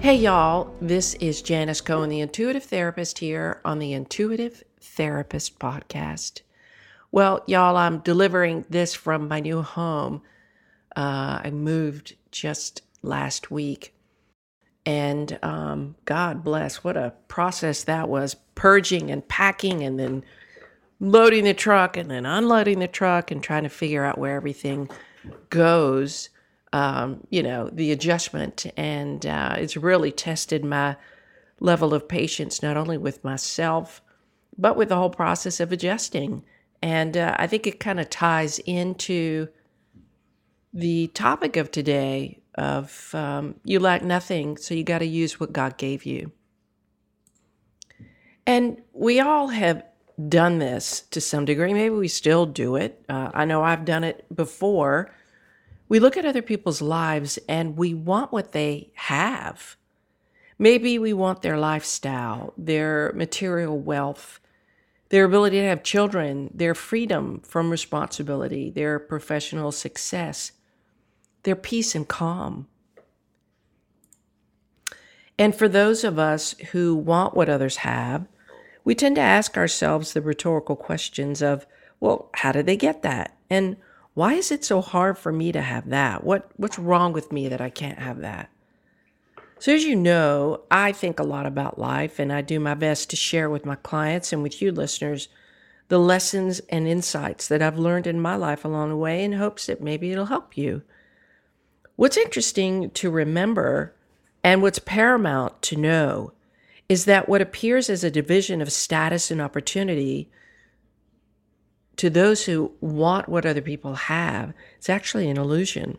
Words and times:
Hey, 0.00 0.14
y'all, 0.14 0.72
this 0.80 1.14
is 1.14 1.42
Janis 1.42 1.80
Cohen, 1.80 2.08
the 2.08 2.20
intuitive 2.20 2.62
therapist, 2.62 3.18
here 3.18 3.60
on 3.64 3.80
the 3.80 3.92
Intuitive 3.92 4.62
Therapist 4.80 5.58
Podcast. 5.58 6.42
Well, 7.10 7.42
y'all, 7.48 7.76
I'm 7.76 7.98
delivering 7.98 8.64
this 8.70 8.94
from 8.94 9.26
my 9.26 9.40
new 9.40 9.60
home. 9.60 10.22
Uh, 10.96 11.40
I 11.42 11.50
moved 11.50 12.14
just 12.30 12.82
last 13.02 13.50
week. 13.50 13.92
And 14.86 15.36
um, 15.42 15.96
God 16.04 16.44
bless, 16.44 16.84
what 16.84 16.96
a 16.96 17.12
process 17.26 17.82
that 17.84 18.08
was 18.08 18.36
purging 18.54 19.10
and 19.10 19.26
packing 19.26 19.82
and 19.82 19.98
then 19.98 20.24
loading 21.00 21.42
the 21.42 21.54
truck 21.54 21.96
and 21.96 22.08
then 22.08 22.24
unloading 22.24 22.78
the 22.78 22.88
truck 22.88 23.32
and 23.32 23.42
trying 23.42 23.64
to 23.64 23.68
figure 23.68 24.04
out 24.04 24.16
where 24.16 24.36
everything 24.36 24.88
goes 25.50 26.30
um, 26.72 27.26
you 27.30 27.42
know, 27.42 27.68
the 27.72 27.92
adjustment. 27.92 28.66
And 28.76 29.24
uh, 29.24 29.54
it's 29.58 29.76
really 29.76 30.12
tested 30.12 30.64
my 30.64 30.96
level 31.60 31.94
of 31.94 32.08
patience, 32.08 32.62
not 32.62 32.76
only 32.76 32.98
with 32.98 33.24
myself, 33.24 34.02
but 34.56 34.76
with 34.76 34.88
the 34.88 34.96
whole 34.96 35.10
process 35.10 35.60
of 35.60 35.72
adjusting. 35.72 36.44
And 36.82 37.16
uh, 37.16 37.34
I 37.38 37.46
think 37.46 37.66
it 37.66 37.80
kind 37.80 38.00
of 38.00 38.10
ties 38.10 38.58
into 38.60 39.48
the 40.72 41.08
topic 41.08 41.56
of 41.56 41.70
today 41.70 42.40
of 42.54 43.14
um, 43.14 43.54
you 43.64 43.78
lack 43.78 44.02
nothing, 44.02 44.56
so 44.56 44.74
you 44.74 44.84
got 44.84 44.98
to 44.98 45.06
use 45.06 45.38
what 45.38 45.52
God 45.52 45.78
gave 45.78 46.04
you. 46.04 46.32
And 48.46 48.80
we 48.92 49.20
all 49.20 49.48
have 49.48 49.84
done 50.28 50.58
this 50.58 51.02
to 51.10 51.20
some 51.20 51.44
degree. 51.44 51.72
Maybe 51.72 51.94
we 51.94 52.08
still 52.08 52.46
do 52.46 52.76
it. 52.76 53.04
Uh, 53.08 53.30
I 53.32 53.44
know 53.44 53.62
I've 53.62 53.84
done 53.84 54.04
it 54.04 54.24
before 54.34 55.14
we 55.88 55.98
look 55.98 56.16
at 56.16 56.24
other 56.24 56.42
people's 56.42 56.82
lives 56.82 57.38
and 57.48 57.76
we 57.76 57.94
want 57.94 58.32
what 58.32 58.52
they 58.52 58.90
have. 58.94 59.76
Maybe 60.58 60.98
we 60.98 61.12
want 61.12 61.42
their 61.42 61.56
lifestyle, 61.56 62.52
their 62.56 63.12
material 63.14 63.78
wealth, 63.78 64.40
their 65.10 65.24
ability 65.24 65.60
to 65.60 65.66
have 65.66 65.82
children, 65.82 66.50
their 66.52 66.74
freedom 66.74 67.40
from 67.40 67.70
responsibility, 67.70 68.70
their 68.70 68.98
professional 68.98 69.72
success, 69.72 70.52
their 71.44 71.56
peace 71.56 71.94
and 71.94 72.06
calm. 72.06 72.66
And 75.38 75.54
for 75.54 75.68
those 75.68 76.02
of 76.02 76.18
us 76.18 76.54
who 76.72 76.94
want 76.94 77.34
what 77.34 77.48
others 77.48 77.76
have, 77.78 78.26
we 78.84 78.94
tend 78.94 79.16
to 79.16 79.22
ask 79.22 79.56
ourselves 79.56 80.12
the 80.12 80.20
rhetorical 80.20 80.74
questions 80.74 81.40
of, 81.40 81.66
well, 82.00 82.30
how 82.34 82.52
did 82.52 82.66
they 82.66 82.76
get 82.76 83.02
that? 83.02 83.36
And 83.48 83.76
why 84.18 84.34
is 84.34 84.50
it 84.50 84.64
so 84.64 84.80
hard 84.80 85.16
for 85.16 85.30
me 85.30 85.52
to 85.52 85.62
have 85.62 85.90
that? 85.90 86.24
What 86.24 86.50
what's 86.56 86.76
wrong 86.76 87.12
with 87.12 87.30
me 87.30 87.46
that 87.46 87.60
I 87.60 87.70
can't 87.70 88.00
have 88.00 88.18
that? 88.18 88.50
So 89.60 89.72
as 89.72 89.84
you 89.84 89.94
know, 89.94 90.62
I 90.72 90.90
think 90.90 91.20
a 91.20 91.22
lot 91.22 91.46
about 91.46 91.78
life 91.78 92.18
and 92.18 92.32
I 92.32 92.40
do 92.40 92.58
my 92.58 92.74
best 92.74 93.10
to 93.10 93.16
share 93.16 93.48
with 93.48 93.64
my 93.64 93.76
clients 93.76 94.32
and 94.32 94.42
with 94.42 94.60
you 94.60 94.72
listeners 94.72 95.28
the 95.86 96.00
lessons 96.00 96.58
and 96.68 96.88
insights 96.88 97.46
that 97.46 97.62
I've 97.62 97.78
learned 97.78 98.08
in 98.08 98.20
my 98.20 98.34
life 98.34 98.64
along 98.64 98.88
the 98.88 98.96
way 98.96 99.22
in 99.22 99.34
hopes 99.34 99.66
that 99.66 99.80
maybe 99.80 100.10
it'll 100.10 100.26
help 100.26 100.58
you. 100.58 100.82
What's 101.94 102.16
interesting 102.16 102.90
to 102.90 103.12
remember 103.12 103.94
and 104.42 104.62
what's 104.62 104.80
paramount 104.80 105.62
to 105.62 105.76
know 105.76 106.32
is 106.88 107.04
that 107.04 107.28
what 107.28 107.40
appears 107.40 107.88
as 107.88 108.02
a 108.02 108.10
division 108.10 108.60
of 108.60 108.72
status 108.72 109.30
and 109.30 109.40
opportunity 109.40 110.28
to 111.98 112.08
those 112.08 112.44
who 112.44 112.72
want 112.80 113.28
what 113.28 113.44
other 113.44 113.60
people 113.60 113.94
have, 113.94 114.54
it's 114.76 114.88
actually 114.88 115.28
an 115.28 115.36
illusion. 115.36 115.98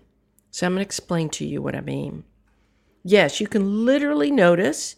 So 0.51 0.65
I'm 0.65 0.73
going 0.73 0.79
to 0.79 0.85
explain 0.85 1.29
to 1.29 1.45
you 1.45 1.61
what 1.61 1.75
I 1.75 1.81
mean. 1.81 2.23
Yes, 3.03 3.39
you 3.39 3.47
can 3.47 3.85
literally 3.85 4.31
notice 4.31 4.95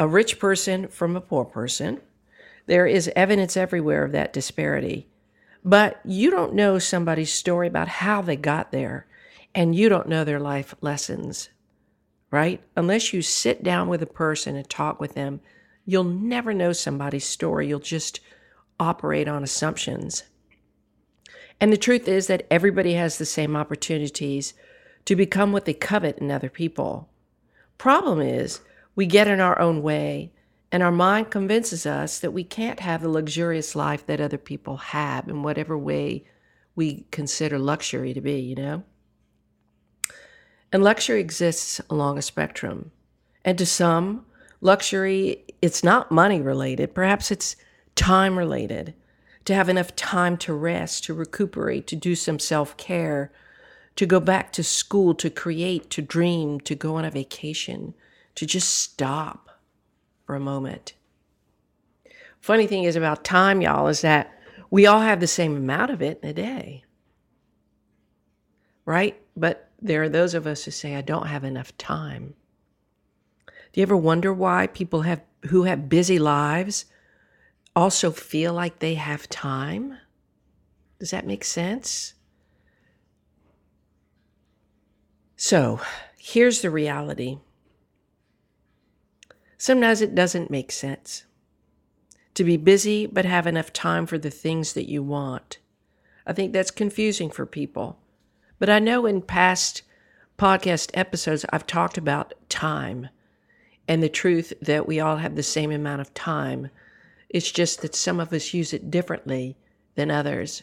a 0.00 0.08
rich 0.08 0.38
person 0.38 0.88
from 0.88 1.16
a 1.16 1.20
poor 1.20 1.44
person. 1.44 2.00
There 2.66 2.86
is 2.86 3.10
evidence 3.14 3.56
everywhere 3.56 4.04
of 4.04 4.12
that 4.12 4.32
disparity. 4.32 5.08
But 5.64 6.00
you 6.04 6.30
don't 6.30 6.54
know 6.54 6.78
somebody's 6.78 7.32
story 7.32 7.66
about 7.66 7.88
how 7.88 8.22
they 8.22 8.36
got 8.36 8.70
there, 8.70 9.06
and 9.54 9.74
you 9.74 9.88
don't 9.88 10.08
know 10.08 10.24
their 10.24 10.40
life 10.40 10.74
lessons, 10.80 11.48
right? 12.30 12.62
Unless 12.76 13.12
you 13.12 13.22
sit 13.22 13.62
down 13.64 13.88
with 13.88 14.02
a 14.02 14.06
person 14.06 14.54
and 14.54 14.68
talk 14.68 15.00
with 15.00 15.14
them, 15.14 15.40
you'll 15.84 16.04
never 16.04 16.54
know 16.54 16.72
somebody's 16.72 17.26
story. 17.26 17.66
You'll 17.66 17.80
just 17.80 18.20
operate 18.80 19.28
on 19.28 19.42
assumptions. 19.42 20.24
And 21.60 21.72
the 21.72 21.76
truth 21.76 22.06
is 22.06 22.26
that 22.28 22.46
everybody 22.50 22.94
has 22.94 23.18
the 23.18 23.26
same 23.26 23.56
opportunities 23.56 24.54
to 25.04 25.16
become 25.16 25.52
what 25.52 25.64
they 25.64 25.74
covet 25.74 26.18
in 26.18 26.30
other 26.30 26.50
people. 26.50 27.08
Problem 27.78 28.20
is, 28.20 28.60
we 28.94 29.06
get 29.06 29.28
in 29.28 29.40
our 29.40 29.58
own 29.60 29.82
way, 29.82 30.32
and 30.70 30.82
our 30.82 30.92
mind 30.92 31.30
convinces 31.30 31.86
us 31.86 32.18
that 32.18 32.32
we 32.32 32.44
can't 32.44 32.80
have 32.80 33.02
the 33.02 33.08
luxurious 33.08 33.74
life 33.74 34.04
that 34.06 34.20
other 34.20 34.38
people 34.38 34.76
have 34.76 35.28
in 35.28 35.42
whatever 35.42 35.78
way 35.78 36.24
we 36.76 37.06
consider 37.10 37.58
luxury 37.58 38.12
to 38.12 38.20
be, 38.20 38.38
you 38.38 38.54
know? 38.54 38.84
And 40.72 40.84
luxury 40.84 41.20
exists 41.20 41.80
along 41.88 42.18
a 42.18 42.22
spectrum. 42.22 42.90
And 43.44 43.56
to 43.58 43.66
some, 43.66 44.26
luxury, 44.60 45.44
it's 45.62 45.82
not 45.82 46.12
money 46.12 46.40
related, 46.40 46.94
perhaps 46.94 47.30
it's 47.30 47.56
time 47.98 48.38
related, 48.38 48.94
to 49.44 49.52
have 49.52 49.68
enough 49.68 49.96
time 49.96 50.36
to 50.36 50.54
rest, 50.54 51.04
to 51.04 51.12
recuperate, 51.12 51.86
to 51.88 51.96
do 51.96 52.14
some 52.14 52.38
self 52.38 52.76
care, 52.76 53.32
to 53.96 54.06
go 54.06 54.20
back 54.20 54.52
to 54.52 54.62
school, 54.62 55.14
to 55.14 55.28
create, 55.28 55.90
to 55.90 56.00
dream, 56.00 56.60
to 56.60 56.76
go 56.76 56.94
on 56.94 57.04
a 57.04 57.10
vacation, 57.10 57.94
to 58.36 58.46
just 58.46 58.78
stop 58.78 59.60
for 60.24 60.36
a 60.36 60.40
moment. 60.40 60.94
Funny 62.40 62.68
thing 62.68 62.84
is 62.84 62.94
about 62.94 63.24
time, 63.24 63.60
y'all, 63.60 63.88
is 63.88 64.02
that 64.02 64.32
we 64.70 64.86
all 64.86 65.00
have 65.00 65.18
the 65.18 65.26
same 65.26 65.56
amount 65.56 65.90
of 65.90 66.00
it 66.00 66.20
in 66.22 66.28
a 66.28 66.32
day. 66.32 66.84
Right? 68.84 69.20
But 69.36 69.70
there 69.82 70.04
are 70.04 70.08
those 70.08 70.34
of 70.34 70.46
us 70.46 70.64
who 70.64 70.70
say, 70.70 70.94
I 70.94 71.00
don't 71.00 71.26
have 71.26 71.42
enough 71.42 71.76
time. 71.78 72.34
Do 73.46 73.80
you 73.80 73.82
ever 73.82 73.96
wonder 73.96 74.32
why 74.32 74.68
people 74.68 75.02
have 75.02 75.20
who 75.46 75.64
have 75.64 75.88
busy 75.88 76.18
lives 76.18 76.84
also 77.78 78.10
feel 78.10 78.52
like 78.52 78.80
they 78.80 78.94
have 78.94 79.28
time? 79.28 79.98
Does 80.98 81.12
that 81.12 81.28
make 81.28 81.44
sense? 81.44 82.14
So, 85.36 85.80
here's 86.18 86.60
the 86.60 86.70
reality. 86.70 87.38
Sometimes 89.56 90.00
it 90.00 90.16
doesn't 90.16 90.50
make 90.50 90.72
sense 90.72 91.24
to 92.34 92.42
be 92.42 92.56
busy 92.56 93.06
but 93.06 93.24
have 93.24 93.46
enough 93.46 93.72
time 93.72 94.06
for 94.06 94.18
the 94.18 94.30
things 94.30 94.72
that 94.72 94.88
you 94.88 95.00
want. 95.00 95.58
I 96.26 96.32
think 96.32 96.52
that's 96.52 96.72
confusing 96.72 97.30
for 97.30 97.46
people. 97.46 98.00
But 98.58 98.68
I 98.68 98.80
know 98.80 99.06
in 99.06 99.22
past 99.22 99.82
podcast 100.36 100.90
episodes, 100.94 101.46
I've 101.52 101.66
talked 101.66 101.96
about 101.96 102.34
time 102.48 103.08
and 103.86 104.02
the 104.02 104.08
truth 104.08 104.52
that 104.60 104.88
we 104.88 104.98
all 104.98 105.18
have 105.18 105.36
the 105.36 105.44
same 105.44 105.70
amount 105.70 106.00
of 106.00 106.12
time 106.12 106.70
it's 107.28 107.50
just 107.50 107.82
that 107.82 107.94
some 107.94 108.20
of 108.20 108.32
us 108.32 108.54
use 108.54 108.72
it 108.72 108.90
differently 108.90 109.56
than 109.94 110.10
others, 110.10 110.62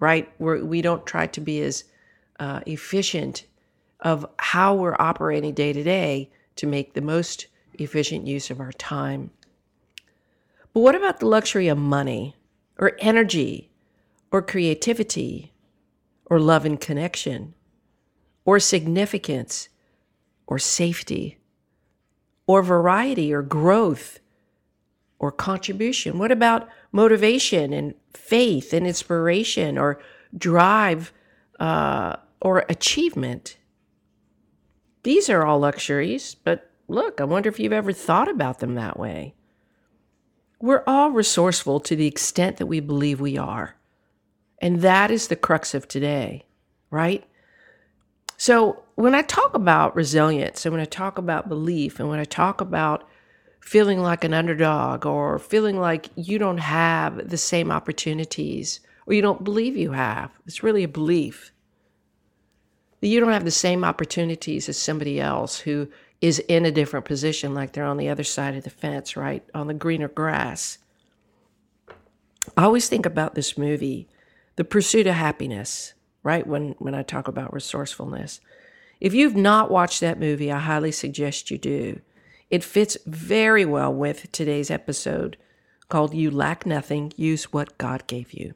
right? 0.00 0.30
We're, 0.38 0.64
we 0.64 0.82
don't 0.82 1.06
try 1.06 1.26
to 1.26 1.40
be 1.40 1.60
as 1.62 1.84
uh, 2.40 2.60
efficient 2.66 3.46
of 4.00 4.26
how 4.38 4.74
we're 4.74 4.96
operating 4.98 5.54
day 5.54 5.72
to 5.72 5.82
day 5.82 6.30
to 6.56 6.66
make 6.66 6.94
the 6.94 7.00
most 7.00 7.46
efficient 7.74 8.26
use 8.26 8.50
of 8.50 8.60
our 8.60 8.72
time. 8.72 9.30
But 10.72 10.80
what 10.80 10.94
about 10.94 11.20
the 11.20 11.26
luxury 11.26 11.68
of 11.68 11.78
money 11.78 12.36
or 12.78 12.92
energy 12.98 13.70
or 14.30 14.42
creativity 14.42 15.52
or 16.26 16.38
love 16.40 16.64
and 16.64 16.80
connection 16.80 17.54
or 18.44 18.60
significance 18.60 19.68
or 20.46 20.58
safety 20.58 21.38
or 22.46 22.62
variety 22.62 23.32
or 23.32 23.42
growth 23.42 24.20
or 25.18 25.32
contribution? 25.32 26.18
What 26.18 26.32
about 26.32 26.68
motivation 26.92 27.72
and 27.72 27.94
faith 28.12 28.72
and 28.72 28.86
inspiration 28.86 29.78
or 29.78 29.98
drive 30.36 31.12
uh, 31.58 32.16
or 32.40 32.64
achievement? 32.68 33.56
These 35.02 35.30
are 35.30 35.44
all 35.44 35.60
luxuries, 35.60 36.34
but 36.34 36.70
look, 36.88 37.20
I 37.20 37.24
wonder 37.24 37.48
if 37.48 37.60
you've 37.60 37.72
ever 37.72 37.92
thought 37.92 38.28
about 38.28 38.58
them 38.58 38.74
that 38.74 38.98
way. 38.98 39.34
We're 40.60 40.82
all 40.86 41.10
resourceful 41.10 41.80
to 41.80 41.96
the 41.96 42.06
extent 42.06 42.56
that 42.56 42.66
we 42.66 42.80
believe 42.80 43.20
we 43.20 43.36
are. 43.36 43.76
And 44.60 44.80
that 44.80 45.10
is 45.10 45.28
the 45.28 45.36
crux 45.36 45.74
of 45.74 45.86
today, 45.86 46.46
right? 46.90 47.24
So, 48.38 48.82
when 48.94 49.14
I 49.14 49.22
talk 49.22 49.54
about 49.54 49.94
resilience 49.94 50.64
and 50.64 50.72
when 50.72 50.80
I 50.80 50.86
talk 50.86 51.18
about 51.18 51.48
belief 51.48 52.00
and 52.00 52.08
when 52.08 52.18
I 52.18 52.24
talk 52.24 52.60
about 52.60 53.06
feeling 53.60 54.00
like 54.00 54.24
an 54.24 54.34
underdog 54.34 55.04
or 55.06 55.38
feeling 55.38 55.78
like 55.78 56.08
you 56.14 56.38
don't 56.38 56.58
have 56.58 57.28
the 57.28 57.36
same 57.36 57.70
opportunities 57.70 58.80
or 59.06 59.14
you 59.14 59.22
don't 59.22 59.44
believe 59.44 59.76
you 59.76 59.92
have, 59.92 60.30
it's 60.46 60.62
really 60.62 60.84
a 60.84 60.88
belief 60.88 61.52
that 63.00 63.08
you 63.08 63.20
don't 63.20 63.32
have 63.32 63.44
the 63.44 63.50
same 63.50 63.84
opportunities 63.84 64.68
as 64.68 64.76
somebody 64.76 65.20
else 65.20 65.58
who 65.58 65.88
is 66.20 66.38
in 66.40 66.64
a 66.64 66.70
different 66.70 67.04
position, 67.04 67.54
like 67.54 67.72
they're 67.72 67.84
on 67.84 67.98
the 67.98 68.08
other 68.08 68.24
side 68.24 68.56
of 68.56 68.64
the 68.64 68.70
fence, 68.70 69.16
right? 69.16 69.44
On 69.54 69.66
the 69.66 69.74
greener 69.74 70.08
grass. 70.08 70.78
I 72.56 72.64
always 72.64 72.88
think 72.88 73.04
about 73.04 73.34
this 73.34 73.58
movie, 73.58 74.08
The 74.56 74.64
Pursuit 74.64 75.06
of 75.06 75.14
Happyness, 75.14 75.92
right? 76.22 76.46
When, 76.46 76.74
when 76.78 76.94
I 76.94 77.02
talk 77.02 77.28
about 77.28 77.52
resourcefulness. 77.52 78.40
If 79.00 79.12
you've 79.12 79.36
not 79.36 79.70
watched 79.70 80.00
that 80.00 80.18
movie, 80.18 80.50
I 80.50 80.58
highly 80.58 80.92
suggest 80.92 81.50
you 81.50 81.58
do. 81.58 82.00
It 82.50 82.62
fits 82.62 82.96
very 83.06 83.64
well 83.64 83.92
with 83.92 84.30
today's 84.30 84.70
episode 84.70 85.36
called 85.88 86.14
You 86.14 86.30
Lack 86.30 86.64
Nothing, 86.64 87.12
Use 87.16 87.52
What 87.52 87.76
God 87.78 88.06
Gave 88.06 88.32
You. 88.32 88.54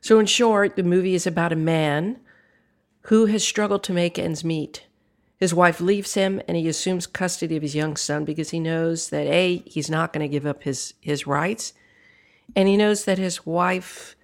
So, 0.00 0.18
in 0.18 0.26
short, 0.26 0.76
the 0.76 0.82
movie 0.82 1.14
is 1.14 1.26
about 1.26 1.52
a 1.52 1.56
man 1.56 2.18
who 3.02 3.26
has 3.26 3.46
struggled 3.46 3.82
to 3.84 3.92
make 3.92 4.18
ends 4.18 4.44
meet. 4.44 4.86
His 5.38 5.52
wife 5.52 5.80
leaves 5.80 6.14
him 6.14 6.40
and 6.48 6.56
he 6.56 6.66
assumes 6.66 7.06
custody 7.06 7.56
of 7.56 7.62
his 7.62 7.74
young 7.74 7.96
son 7.96 8.24
because 8.24 8.50
he 8.50 8.60
knows 8.60 9.10
that 9.10 9.26
A, 9.26 9.58
he's 9.66 9.90
not 9.90 10.12
going 10.12 10.26
to 10.26 10.32
give 10.32 10.46
up 10.46 10.62
his, 10.62 10.94
his 11.00 11.26
rights. 11.26 11.74
And 12.54 12.68
he 12.68 12.76
knows 12.76 13.04
that 13.04 13.18
his 13.18 13.44
wife, 13.44 14.16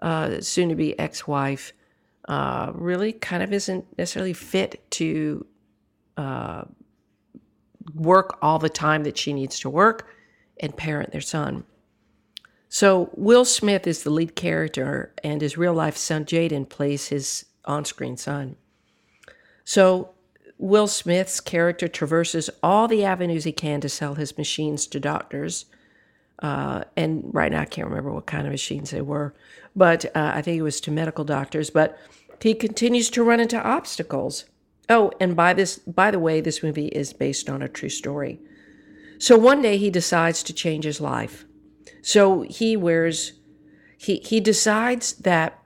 uh, 0.00 0.40
soon 0.40 0.68
to 0.68 0.74
be 0.74 0.98
ex 0.98 1.26
wife, 1.26 1.72
uh, 2.28 2.72
really 2.74 3.12
kind 3.12 3.42
of 3.42 3.52
isn't 3.52 3.86
necessarily 3.96 4.34
fit 4.34 4.88
to 4.92 5.46
uh, 6.16 6.64
work 7.94 8.38
all 8.42 8.58
the 8.58 8.68
time 8.68 9.04
that 9.04 9.18
she 9.18 9.32
needs 9.32 9.58
to 9.60 9.70
work 9.70 10.08
and 10.60 10.76
parent 10.76 11.12
their 11.12 11.20
son. 11.20 11.64
So, 12.68 13.10
Will 13.14 13.46
Smith 13.46 13.86
is 13.86 14.02
the 14.02 14.10
lead 14.10 14.36
character, 14.36 15.14
and 15.24 15.40
his 15.40 15.56
real 15.56 15.72
life 15.72 15.96
son, 15.96 16.26
Jaden, 16.26 16.68
plays 16.68 17.08
his 17.08 17.46
on 17.64 17.86
screen 17.86 18.16
son. 18.18 18.56
So, 19.64 20.10
Will 20.58 20.86
Smith's 20.86 21.40
character 21.40 21.88
traverses 21.88 22.50
all 22.62 22.88
the 22.88 23.04
avenues 23.04 23.44
he 23.44 23.52
can 23.52 23.80
to 23.80 23.88
sell 23.88 24.16
his 24.16 24.36
machines 24.36 24.86
to 24.88 25.00
doctors. 25.00 25.66
Uh, 26.40 26.84
and 26.96 27.30
right 27.32 27.50
now, 27.50 27.62
I 27.62 27.64
can't 27.64 27.88
remember 27.88 28.12
what 28.12 28.26
kind 28.26 28.46
of 28.46 28.52
machines 28.52 28.90
they 28.90 29.00
were, 29.00 29.34
but 29.74 30.04
uh, 30.16 30.32
I 30.34 30.42
think 30.42 30.58
it 30.58 30.62
was 30.62 30.80
to 30.82 30.90
medical 30.90 31.24
doctors. 31.24 31.70
But 31.70 31.98
he 32.42 32.54
continues 32.54 33.08
to 33.10 33.22
run 33.22 33.40
into 33.40 33.60
obstacles. 33.60 34.44
Oh, 34.88 35.12
and 35.20 35.36
by 35.36 35.52
this, 35.52 35.78
by 35.78 36.10
the 36.10 36.18
way, 36.18 36.40
this 36.40 36.62
movie 36.62 36.88
is 36.88 37.12
based 37.12 37.50
on 37.50 37.62
a 37.62 37.68
true 37.68 37.90
story. 37.90 38.40
So 39.18 39.36
one 39.36 39.60
day 39.60 39.76
he 39.76 39.90
decides 39.90 40.42
to 40.44 40.52
change 40.52 40.84
his 40.84 41.00
life. 41.00 41.44
So 42.02 42.42
he 42.42 42.76
wears, 42.76 43.32
he 43.98 44.22
he 44.24 44.40
decides 44.40 45.14
that 45.14 45.62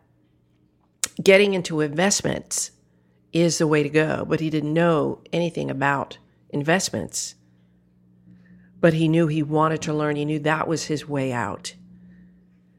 getting 1.23 1.55
into 1.55 1.81
investments 1.81 2.73
is 3.33 3.59
the 3.59 3.67
way 3.67 3.83
to 3.83 3.89
go, 3.89 4.25
but 4.27 4.41
he 4.41 4.51
didn't 4.51 4.75
know 4.75 5.21
anything 5.33 5.71
about 5.71 6.19
investments. 6.51 7.35
But 8.81 8.95
he 8.95 9.07
knew 9.07 9.29
he 9.29 9.43
wanted 9.43 9.83
to 9.83 9.95
learn. 9.95 10.17
He 10.17 10.25
knew 10.25 10.41
that 10.41 10.67
was 10.67 10.85
his 10.85 11.09
way 11.09 11.33
out. 11.33 11.75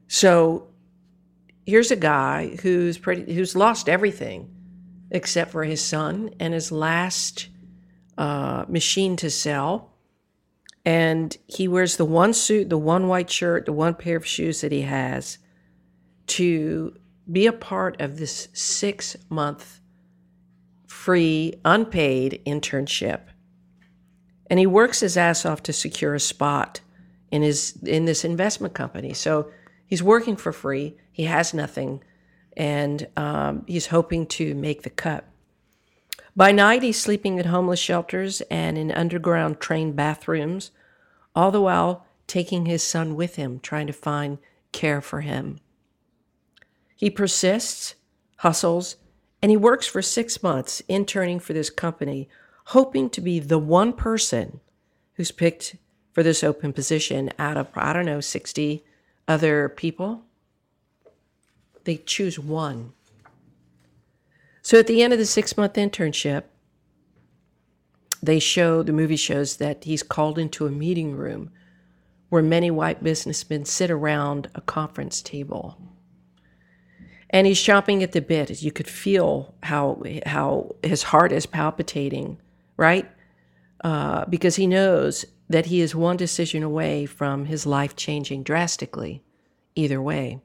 So 0.06 0.68
here's 1.64 1.90
a 1.90 1.96
guy 1.96 2.56
who's 2.62 2.98
pretty 2.98 3.32
who's 3.32 3.56
lost 3.56 3.88
everything 3.88 4.53
except 5.14 5.52
for 5.52 5.64
his 5.64 5.82
son 5.82 6.28
and 6.40 6.52
his 6.52 6.70
last 6.70 7.48
uh, 8.18 8.64
machine 8.68 9.16
to 9.16 9.30
sell. 9.30 9.92
And 10.84 11.34
he 11.46 11.68
wears 11.68 11.96
the 11.96 12.04
one 12.04 12.34
suit, 12.34 12.68
the 12.68 12.76
one 12.76 13.08
white 13.08 13.30
shirt, 13.30 13.64
the 13.64 13.72
one 13.72 13.94
pair 13.94 14.16
of 14.16 14.26
shoes 14.26 14.60
that 14.60 14.72
he 14.72 14.82
has 14.82 15.38
to 16.26 16.94
be 17.30 17.46
a 17.46 17.52
part 17.52 17.98
of 18.00 18.18
this 18.18 18.48
six 18.52 19.16
month 19.30 19.80
free, 20.86 21.54
unpaid 21.64 22.42
internship. 22.44 23.20
And 24.50 24.58
he 24.58 24.66
works 24.66 25.00
his 25.00 25.16
ass 25.16 25.46
off 25.46 25.62
to 25.62 25.72
secure 25.72 26.14
a 26.14 26.20
spot 26.20 26.80
in 27.30 27.42
his 27.42 27.78
in 27.84 28.04
this 28.04 28.24
investment 28.24 28.74
company. 28.74 29.14
So 29.14 29.50
he's 29.86 30.02
working 30.02 30.36
for 30.36 30.52
free. 30.52 30.96
He 31.12 31.24
has 31.24 31.54
nothing, 31.54 32.02
and 32.56 33.06
um, 33.16 33.64
he's 33.66 33.86
hoping 33.86 34.26
to 34.26 34.54
make 34.54 34.82
the 34.82 34.90
cut. 34.90 35.26
By 36.36 36.50
night, 36.50 36.82
he's 36.82 37.00
sleeping 37.00 37.38
at 37.38 37.46
homeless 37.46 37.78
shelters 37.78 38.40
and 38.50 38.76
in 38.76 38.90
underground 38.90 39.60
train 39.60 39.92
bathrooms, 39.92 40.72
all 41.34 41.50
the 41.50 41.60
while 41.60 42.06
taking 42.26 42.66
his 42.66 42.82
son 42.82 43.14
with 43.14 43.36
him, 43.36 43.60
trying 43.60 43.86
to 43.86 43.92
find 43.92 44.38
care 44.72 45.00
for 45.00 45.20
him. 45.20 45.58
He 46.96 47.10
persists, 47.10 47.94
hustles, 48.38 48.96
and 49.42 49.50
he 49.50 49.56
works 49.56 49.86
for 49.86 50.02
six 50.02 50.42
months 50.42 50.82
interning 50.88 51.38
for 51.38 51.52
this 51.52 51.70
company, 51.70 52.28
hoping 52.66 53.10
to 53.10 53.20
be 53.20 53.38
the 53.38 53.58
one 53.58 53.92
person 53.92 54.60
who's 55.14 55.30
picked 55.30 55.76
for 56.12 56.22
this 56.22 56.42
open 56.42 56.72
position 56.72 57.30
out 57.38 57.56
of, 57.56 57.68
I 57.74 57.92
don't 57.92 58.06
know, 58.06 58.20
60 58.20 58.84
other 59.28 59.68
people. 59.68 60.24
They 61.84 61.98
choose 61.98 62.38
one. 62.38 62.92
So 64.62 64.78
at 64.78 64.86
the 64.86 65.02
end 65.02 65.12
of 65.12 65.18
the 65.18 65.26
six 65.26 65.56
month 65.56 65.74
internship, 65.74 66.44
they 68.22 68.38
show, 68.38 68.82
the 68.82 68.92
movie 68.92 69.16
shows 69.16 69.58
that 69.58 69.84
he's 69.84 70.02
called 70.02 70.38
into 70.38 70.66
a 70.66 70.70
meeting 70.70 71.14
room 71.14 71.50
where 72.30 72.42
many 72.42 72.70
white 72.70 73.02
businessmen 73.02 73.66
sit 73.66 73.90
around 73.90 74.48
a 74.54 74.60
conference 74.62 75.20
table 75.20 75.78
and 77.34 77.48
he's 77.48 77.58
chomping 77.58 78.02
at 78.02 78.12
the 78.12 78.20
bit. 78.20 78.62
You 78.62 78.70
could 78.70 78.86
feel 78.86 79.56
how 79.64 80.00
how 80.24 80.76
his 80.84 81.02
heart 81.02 81.32
is 81.32 81.46
palpitating, 81.46 82.40
right? 82.76 83.10
Uh, 83.82 84.24
because 84.26 84.54
he 84.54 84.68
knows 84.68 85.24
that 85.48 85.66
he 85.66 85.80
is 85.80 85.96
one 85.96 86.16
decision 86.16 86.62
away 86.62 87.06
from 87.06 87.46
his 87.46 87.66
life 87.66 87.96
changing 87.96 88.44
drastically, 88.44 89.24
either 89.74 90.00
way. 90.00 90.40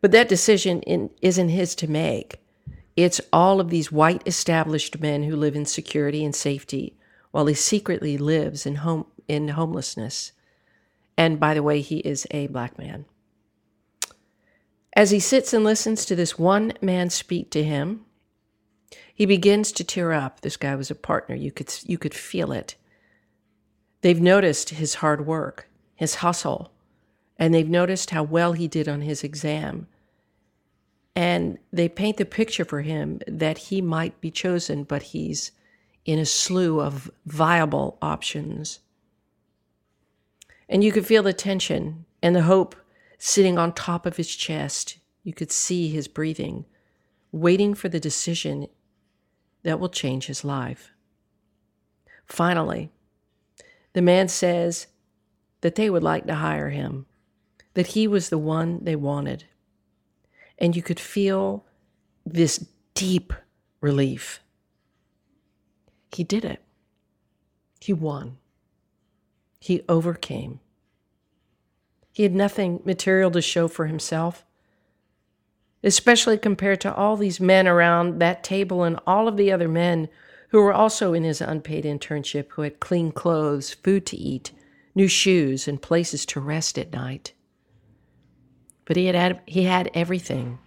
But 0.00 0.12
that 0.12 0.28
decision 0.28 0.80
in, 0.82 1.10
isn't 1.20 1.48
his 1.48 1.74
to 1.76 1.90
make. 1.90 2.40
It's 2.96 3.20
all 3.32 3.60
of 3.60 3.70
these 3.70 3.92
white 3.92 4.22
established 4.26 5.00
men 5.00 5.24
who 5.24 5.36
live 5.36 5.54
in 5.54 5.66
security 5.66 6.24
and 6.24 6.34
safety 6.34 6.96
while 7.30 7.46
he 7.46 7.54
secretly 7.54 8.18
lives 8.18 8.66
in 8.66 8.76
home 8.76 9.06
in 9.26 9.48
homelessness. 9.48 10.32
And 11.16 11.38
by 11.38 11.54
the 11.54 11.62
way, 11.62 11.80
he 11.80 11.98
is 11.98 12.26
a 12.30 12.46
black 12.46 12.78
man. 12.78 13.04
As 14.94 15.10
he 15.10 15.20
sits 15.20 15.52
and 15.52 15.62
listens 15.62 16.04
to 16.06 16.16
this 16.16 16.38
one 16.38 16.72
man 16.80 17.10
speak 17.10 17.50
to 17.50 17.62
him, 17.62 18.04
he 19.14 19.26
begins 19.26 19.70
to 19.72 19.84
tear 19.84 20.12
up. 20.12 20.40
This 20.40 20.56
guy 20.56 20.74
was 20.74 20.90
a 20.90 20.94
partner. 20.94 21.34
You 21.34 21.52
could 21.52 21.72
you 21.84 21.98
could 21.98 22.14
feel 22.14 22.52
it. 22.52 22.76
They've 24.00 24.20
noticed 24.20 24.70
his 24.70 24.94
hard 24.96 25.26
work, 25.26 25.68
his 25.94 26.16
hustle, 26.16 26.72
and 27.38 27.54
they've 27.54 27.68
noticed 27.68 28.10
how 28.10 28.22
well 28.22 28.52
he 28.52 28.68
did 28.68 28.88
on 28.88 29.02
his 29.02 29.22
exam. 29.22 29.86
And 31.14 31.58
they 31.72 31.88
paint 31.88 32.16
the 32.16 32.24
picture 32.24 32.64
for 32.64 32.82
him 32.82 33.20
that 33.26 33.58
he 33.58 33.80
might 33.80 34.20
be 34.20 34.30
chosen, 34.30 34.84
but 34.84 35.02
he's 35.02 35.52
in 36.04 36.18
a 36.18 36.24
slew 36.24 36.80
of 36.80 37.10
viable 37.26 37.98
options. 38.00 38.80
And 40.68 40.84
you 40.84 40.92
could 40.92 41.06
feel 41.06 41.22
the 41.22 41.32
tension 41.32 42.04
and 42.22 42.34
the 42.34 42.42
hope 42.42 42.76
sitting 43.18 43.58
on 43.58 43.72
top 43.72 44.06
of 44.06 44.16
his 44.16 44.34
chest. 44.34 44.98
You 45.22 45.32
could 45.32 45.50
see 45.50 45.88
his 45.88 46.08
breathing, 46.08 46.66
waiting 47.32 47.74
for 47.74 47.88
the 47.88 48.00
decision 48.00 48.68
that 49.64 49.80
will 49.80 49.88
change 49.88 50.26
his 50.26 50.44
life. 50.44 50.92
Finally, 52.26 52.90
the 53.92 54.02
man 54.02 54.28
says 54.28 54.86
that 55.62 55.74
they 55.74 55.90
would 55.90 56.02
like 56.02 56.26
to 56.26 56.36
hire 56.36 56.70
him, 56.70 57.06
that 57.78 57.94
he 57.94 58.08
was 58.08 58.28
the 58.28 58.36
one 58.38 58.80
they 58.82 58.96
wanted. 58.96 59.44
And 60.58 60.74
you 60.74 60.82
could 60.82 60.98
feel 60.98 61.64
this 62.26 62.66
deep 62.94 63.32
relief. 63.80 64.40
He 66.10 66.24
did 66.24 66.44
it. 66.44 66.60
He 67.80 67.92
won. 67.92 68.38
He 69.60 69.84
overcame. 69.88 70.58
He 72.12 72.24
had 72.24 72.34
nothing 72.34 72.80
material 72.84 73.30
to 73.30 73.40
show 73.40 73.68
for 73.68 73.86
himself. 73.86 74.44
especially 75.82 76.38
compared 76.38 76.80
to 76.80 76.94
all 76.94 77.16
these 77.16 77.40
men 77.40 77.68
around 77.68 78.18
that 78.18 78.42
table 78.42 78.82
and 78.82 78.98
all 79.06 79.28
of 79.28 79.36
the 79.36 79.52
other 79.52 79.68
men 79.68 80.08
who 80.50 80.60
were 80.60 80.72
also 80.72 81.12
in 81.12 81.24
his 81.24 81.40
unpaid 81.40 81.84
internship 81.84 82.46
who 82.52 82.62
had 82.62 82.80
clean 82.80 83.12
clothes, 83.12 83.74
food 83.74 84.06
to 84.06 84.16
eat, 84.16 84.50
new 84.94 85.08
shoes, 85.08 85.68
and 85.68 85.82
places 85.82 86.24
to 86.26 86.40
rest 86.40 86.78
at 86.78 86.92
night. 86.92 87.32
But 88.88 88.96
he 88.96 89.04
had, 89.04 89.42
he 89.44 89.64
had 89.64 89.90
everything. 89.92 90.58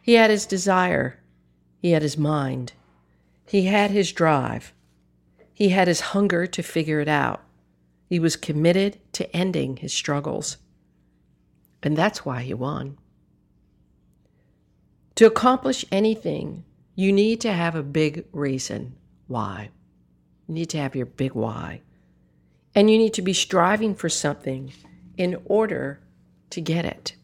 He 0.00 0.14
had 0.14 0.30
his 0.30 0.46
desire, 0.46 1.18
he 1.82 1.90
had 1.90 2.00
his 2.00 2.16
mind, 2.16 2.74
he 3.44 3.64
had 3.64 3.90
his 3.90 4.12
drive, 4.12 4.72
he 5.52 5.70
had 5.70 5.88
his 5.88 6.00
hunger 6.00 6.46
to 6.46 6.62
figure 6.62 7.00
it 7.00 7.08
out. 7.08 7.42
He 8.08 8.20
was 8.20 8.36
committed 8.36 9.00
to 9.14 9.36
ending 9.36 9.78
his 9.78 9.92
struggles. 9.92 10.58
And 11.82 11.96
that's 11.96 12.24
why 12.24 12.42
he 12.42 12.54
won. 12.54 12.96
To 15.16 15.26
accomplish 15.26 15.84
anything, 15.90 16.64
you 16.94 17.12
need 17.12 17.40
to 17.40 17.52
have 17.52 17.74
a 17.74 17.82
big 17.82 18.26
reason 18.30 18.94
why. 19.26 19.70
You 20.46 20.54
need 20.54 20.70
to 20.70 20.78
have 20.78 20.94
your 20.94 21.06
big 21.06 21.34
why. 21.34 21.80
And 22.76 22.88
you 22.88 22.96
need 22.96 23.14
to 23.14 23.22
be 23.22 23.32
striving 23.32 23.96
for 23.96 24.08
something 24.08 24.72
in 25.16 25.42
order 25.46 25.98
to 26.50 26.60
get 26.60 26.84
it. 26.84 27.14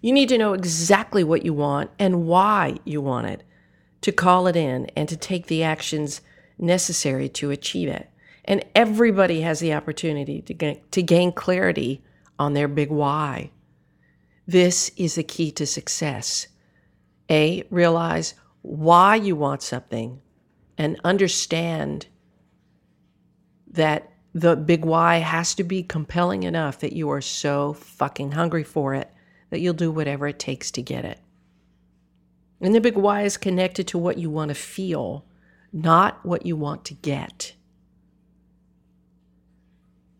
You 0.00 0.12
need 0.12 0.28
to 0.28 0.38
know 0.38 0.52
exactly 0.52 1.24
what 1.24 1.44
you 1.44 1.52
want 1.52 1.90
and 1.98 2.26
why 2.26 2.78
you 2.84 3.00
want 3.00 3.26
it, 3.26 3.42
to 4.02 4.12
call 4.12 4.46
it 4.46 4.56
in 4.56 4.86
and 4.96 5.08
to 5.08 5.16
take 5.16 5.46
the 5.46 5.62
actions 5.62 6.20
necessary 6.58 7.28
to 7.30 7.50
achieve 7.50 7.88
it. 7.88 8.10
And 8.44 8.64
everybody 8.74 9.42
has 9.42 9.60
the 9.60 9.74
opportunity 9.74 10.40
to, 10.42 10.54
get, 10.54 10.90
to 10.92 11.02
gain 11.02 11.32
clarity 11.32 12.02
on 12.38 12.54
their 12.54 12.68
big 12.68 12.90
why. 12.90 13.50
This 14.46 14.90
is 14.96 15.16
the 15.16 15.22
key 15.22 15.50
to 15.52 15.66
success. 15.66 16.46
A, 17.30 17.64
realize 17.70 18.34
why 18.62 19.16
you 19.16 19.36
want 19.36 19.62
something 19.62 20.20
and 20.78 20.98
understand 21.04 22.06
that 23.70 24.10
the 24.38 24.54
big 24.54 24.84
why 24.84 25.16
has 25.16 25.54
to 25.56 25.64
be 25.64 25.82
compelling 25.82 26.44
enough 26.44 26.78
that 26.78 26.92
you 26.92 27.10
are 27.10 27.20
so 27.20 27.72
fucking 27.72 28.32
hungry 28.32 28.62
for 28.62 28.94
it 28.94 29.10
that 29.50 29.60
you'll 29.60 29.74
do 29.74 29.90
whatever 29.90 30.28
it 30.28 30.38
takes 30.38 30.70
to 30.70 30.82
get 30.82 31.04
it. 31.04 31.18
And 32.60 32.74
the 32.74 32.80
big 32.80 32.96
why 32.96 33.22
is 33.22 33.36
connected 33.36 33.88
to 33.88 33.98
what 33.98 34.18
you 34.18 34.30
want 34.30 34.50
to 34.50 34.54
feel, 34.54 35.24
not 35.72 36.24
what 36.24 36.46
you 36.46 36.56
want 36.56 36.84
to 36.86 36.94
get. 36.94 37.54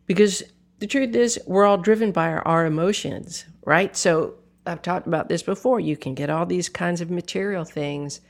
Because 0.07 0.43
the 0.79 0.87
truth 0.87 1.15
is, 1.15 1.39
we're 1.47 1.67
all 1.67 1.79
driven 1.79 2.11
by 2.11 2.29
our, 2.29 2.47
our 2.47 2.67
emotions, 2.67 3.45
right? 3.65 3.97
So 3.97 4.35
I've 4.67 4.83
talked 4.83 5.07
about 5.07 5.29
this 5.29 5.43
before. 5.43 5.79
You 5.79 5.97
can 5.97 6.15
get 6.15 6.31
all 6.31 6.47
these 6.47 6.69
kinds 6.69 7.01
of 7.01 7.11
material 7.11 7.65
things, 7.65 8.21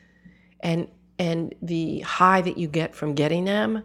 and 0.60 0.88
and 1.18 1.54
the 1.62 2.00
high 2.00 2.40
that 2.40 2.58
you 2.58 2.68
get 2.68 2.94
from 2.94 3.14
getting 3.14 3.44
them 3.44 3.84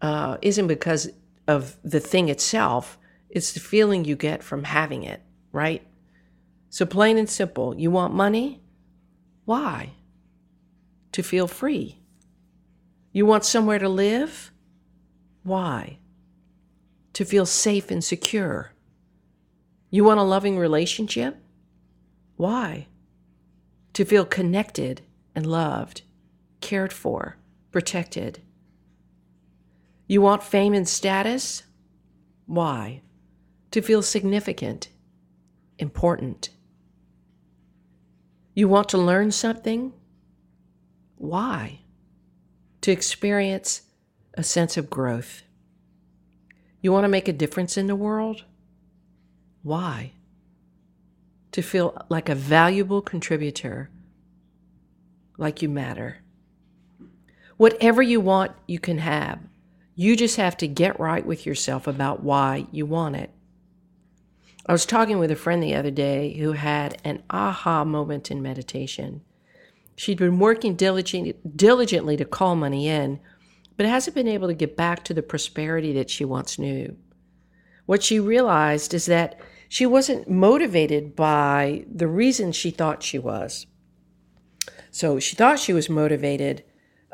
uh, 0.00 0.38
isn't 0.42 0.66
because 0.66 1.10
of 1.48 1.76
the 1.82 2.00
thing 2.00 2.28
itself. 2.28 2.98
It's 3.30 3.52
the 3.52 3.60
feeling 3.60 4.04
you 4.04 4.16
get 4.16 4.42
from 4.42 4.64
having 4.64 5.04
it, 5.04 5.22
right? 5.52 5.86
So 6.70 6.86
plain 6.86 7.18
and 7.18 7.28
simple, 7.28 7.74
you 7.76 7.90
want 7.90 8.14
money? 8.14 8.60
Why? 9.44 9.92
To 11.12 11.22
feel 11.22 11.46
free. 11.46 12.00
You 13.12 13.24
want 13.24 13.44
somewhere 13.44 13.78
to 13.78 13.88
live? 13.88 14.50
Why? 15.42 15.98
To 17.14 17.24
feel 17.24 17.46
safe 17.46 17.90
and 17.90 18.04
secure. 18.04 18.72
You 19.90 20.04
want 20.04 20.20
a 20.20 20.24
loving 20.24 20.58
relationship? 20.58 21.36
Why? 22.36 22.88
To 23.94 24.04
feel 24.04 24.26
connected 24.26 25.00
and 25.34 25.46
loved, 25.46 26.02
cared 26.60 26.92
for, 26.92 27.38
protected. 27.70 28.42
You 30.06 30.20
want 30.20 30.42
fame 30.42 30.74
and 30.74 30.88
status? 30.88 31.62
Why? 32.46 33.02
To 33.72 33.82
feel 33.82 34.02
significant, 34.02 34.88
important. 35.78 36.50
You 38.54 38.68
want 38.68 38.88
to 38.90 38.98
learn 38.98 39.32
something? 39.32 39.92
Why? 41.16 41.80
To 42.82 42.92
experience 42.92 43.82
a 44.34 44.42
sense 44.42 44.76
of 44.76 44.88
growth. 44.88 45.42
You 46.80 46.92
want 46.92 47.04
to 47.04 47.08
make 47.08 47.28
a 47.28 47.32
difference 47.32 47.76
in 47.76 47.86
the 47.86 47.96
world? 47.96 48.44
Why? 49.62 50.12
to 51.56 51.62
feel 51.62 51.96
like 52.10 52.28
a 52.28 52.34
valuable 52.34 53.00
contributor, 53.00 53.88
like 55.38 55.62
you 55.62 55.70
matter. 55.70 56.18
Whatever 57.56 58.02
you 58.02 58.20
want, 58.20 58.52
you 58.68 58.78
can 58.78 58.98
have. 58.98 59.38
You 59.98 60.14
just 60.14 60.36
have 60.36 60.58
to 60.58 60.68
get 60.68 61.00
right 61.00 61.24
with 61.24 61.46
yourself 61.46 61.86
about 61.86 62.22
why 62.22 62.66
you 62.70 62.84
want 62.84 63.16
it. 63.16 63.30
I 64.66 64.72
was 64.72 64.84
talking 64.84 65.18
with 65.18 65.30
a 65.30 65.36
friend 65.36 65.62
the 65.62 65.74
other 65.74 65.90
day 65.90 66.36
who 66.36 66.52
had 66.52 67.00
an 67.02 67.22
aha 67.30 67.82
moment 67.84 68.30
in 68.30 68.42
meditation. 68.42 69.22
She'd 69.96 70.18
been 70.18 70.38
working 70.38 70.74
diligently 70.76 72.16
to 72.18 72.24
call 72.26 72.56
money 72.56 72.88
in, 72.88 73.20
but 73.78 73.86
hasn't 73.86 74.14
been 74.14 74.28
able 74.28 74.48
to 74.48 74.54
get 74.54 74.76
back 74.76 75.02
to 75.04 75.14
the 75.14 75.22
prosperity 75.22 75.94
that 75.94 76.10
she 76.10 76.26
once 76.26 76.58
knew. 76.58 76.96
What 77.86 78.02
she 78.02 78.20
realized 78.20 78.92
is 78.92 79.06
that 79.06 79.40
she 79.68 79.86
wasn't 79.86 80.28
motivated 80.28 81.16
by 81.16 81.86
the 81.90 82.06
reason 82.06 82.52
she 82.52 82.70
thought 82.70 83.02
she 83.02 83.18
was. 83.18 83.66
So 84.90 85.18
she 85.18 85.36
thought 85.36 85.58
she 85.58 85.72
was 85.72 85.88
motivated 85.88 86.64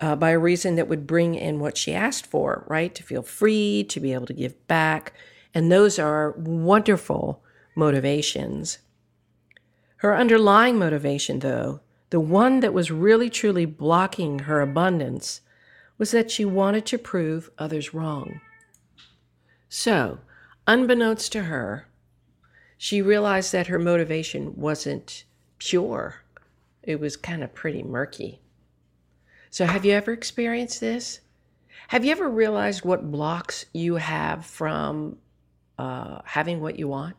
uh, 0.03 0.17
by 0.17 0.31
a 0.31 0.39
reason 0.39 0.75
that 0.75 0.89
would 0.89 1.07
bring 1.07 1.37
in 1.37 1.61
what 1.61 1.79
she 1.79 1.95
asked 1.95 2.27
for, 2.27 2.65
right? 2.69 2.93
To 2.97 3.05
feel 3.05 3.23
free, 3.23 3.85
to 3.85 4.01
be 4.01 4.13
able 4.13 4.27
to 4.27 4.35
give 4.35 4.67
back. 4.67 5.13
And 5.55 5.71
those 5.71 5.99
are 5.99 6.33
wonderful 6.33 7.43
motivations. 7.77 8.79
Her 9.99 10.17
underlying 10.17 10.77
motivation, 10.77 11.39
though, 11.39 11.81
the 12.11 12.19
one 12.19 12.61
that 12.61 12.75
was 12.75 12.91
really 12.91 13.31
truly 13.31 13.65
blocking 13.65 14.41
her 14.41 14.61
abundance, 14.61 15.41
was 15.99 16.11
that 16.11 16.33
she 16.33 16.45
wanted 16.45 16.85
to 16.87 16.99
prove 16.99 17.51
others 17.57 17.95
wrong. 17.95 18.41
So, 19.69 20.19
unbeknownst 20.67 21.31
to 21.33 21.45
her, 21.45 21.87
she 22.77 23.01
realized 23.01 23.53
that 23.53 23.69
her 23.69 23.79
motivation 23.79 24.57
wasn't 24.57 25.25
pure, 25.59 26.17
it 26.83 26.99
was 26.99 27.17
kind 27.17 27.45
of 27.45 27.55
pretty 27.55 27.85
murky. 27.85 28.41
So, 29.53 29.67
have 29.67 29.85
you 29.85 29.93
ever 29.93 30.15
experienced 30.15 30.81
this? 30.81 31.21
Have 31.89 32.07
you 32.07 32.13
ever 32.13 32.27
realized 32.27 32.87
what 32.87 33.11
blocks 33.11 33.67
you 33.75 33.97
have 33.97 34.47
from 34.47 35.19
uh, 35.79 36.23
having 36.25 36.63
what 36.63 36.79
you 36.79 36.89
want? 36.89 37.17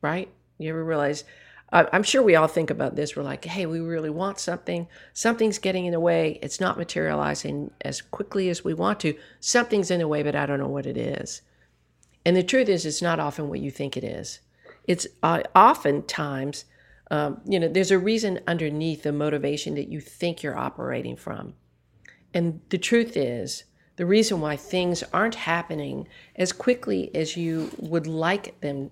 Right? 0.00 0.30
You 0.58 0.70
ever 0.70 0.84
realize? 0.84 1.24
I'm 1.72 2.04
sure 2.04 2.22
we 2.22 2.36
all 2.36 2.46
think 2.46 2.70
about 2.70 2.94
this. 2.94 3.16
We're 3.16 3.24
like, 3.24 3.44
hey, 3.44 3.66
we 3.66 3.80
really 3.80 4.10
want 4.10 4.38
something. 4.38 4.86
Something's 5.12 5.58
getting 5.58 5.86
in 5.86 5.92
the 5.92 5.98
way. 5.98 6.38
It's 6.40 6.60
not 6.60 6.78
materializing 6.78 7.72
as 7.80 8.00
quickly 8.00 8.48
as 8.48 8.62
we 8.62 8.72
want 8.72 9.00
to. 9.00 9.18
Something's 9.40 9.90
in 9.90 9.98
the 9.98 10.06
way, 10.06 10.22
but 10.22 10.36
I 10.36 10.46
don't 10.46 10.60
know 10.60 10.68
what 10.68 10.86
it 10.86 10.96
is. 10.96 11.42
And 12.24 12.36
the 12.36 12.44
truth 12.44 12.68
is, 12.68 12.86
it's 12.86 13.02
not 13.02 13.18
often 13.18 13.48
what 13.48 13.58
you 13.58 13.72
think 13.72 13.96
it 13.96 14.04
is. 14.04 14.38
It's 14.84 15.08
uh, 15.24 15.42
oftentimes, 15.56 16.64
um, 17.10 17.40
you 17.46 17.60
know, 17.60 17.68
there's 17.68 17.90
a 17.90 17.98
reason 17.98 18.40
underneath 18.46 19.02
the 19.02 19.12
motivation 19.12 19.74
that 19.74 19.88
you 19.88 20.00
think 20.00 20.42
you're 20.42 20.58
operating 20.58 21.16
from. 21.16 21.54
And 22.34 22.60
the 22.68 22.78
truth 22.78 23.16
is, 23.16 23.64
the 23.96 24.06
reason 24.06 24.40
why 24.40 24.56
things 24.56 25.02
aren't 25.12 25.36
happening 25.36 26.08
as 26.34 26.52
quickly 26.52 27.14
as 27.14 27.36
you 27.36 27.70
would 27.78 28.06
like 28.06 28.60
them 28.60 28.90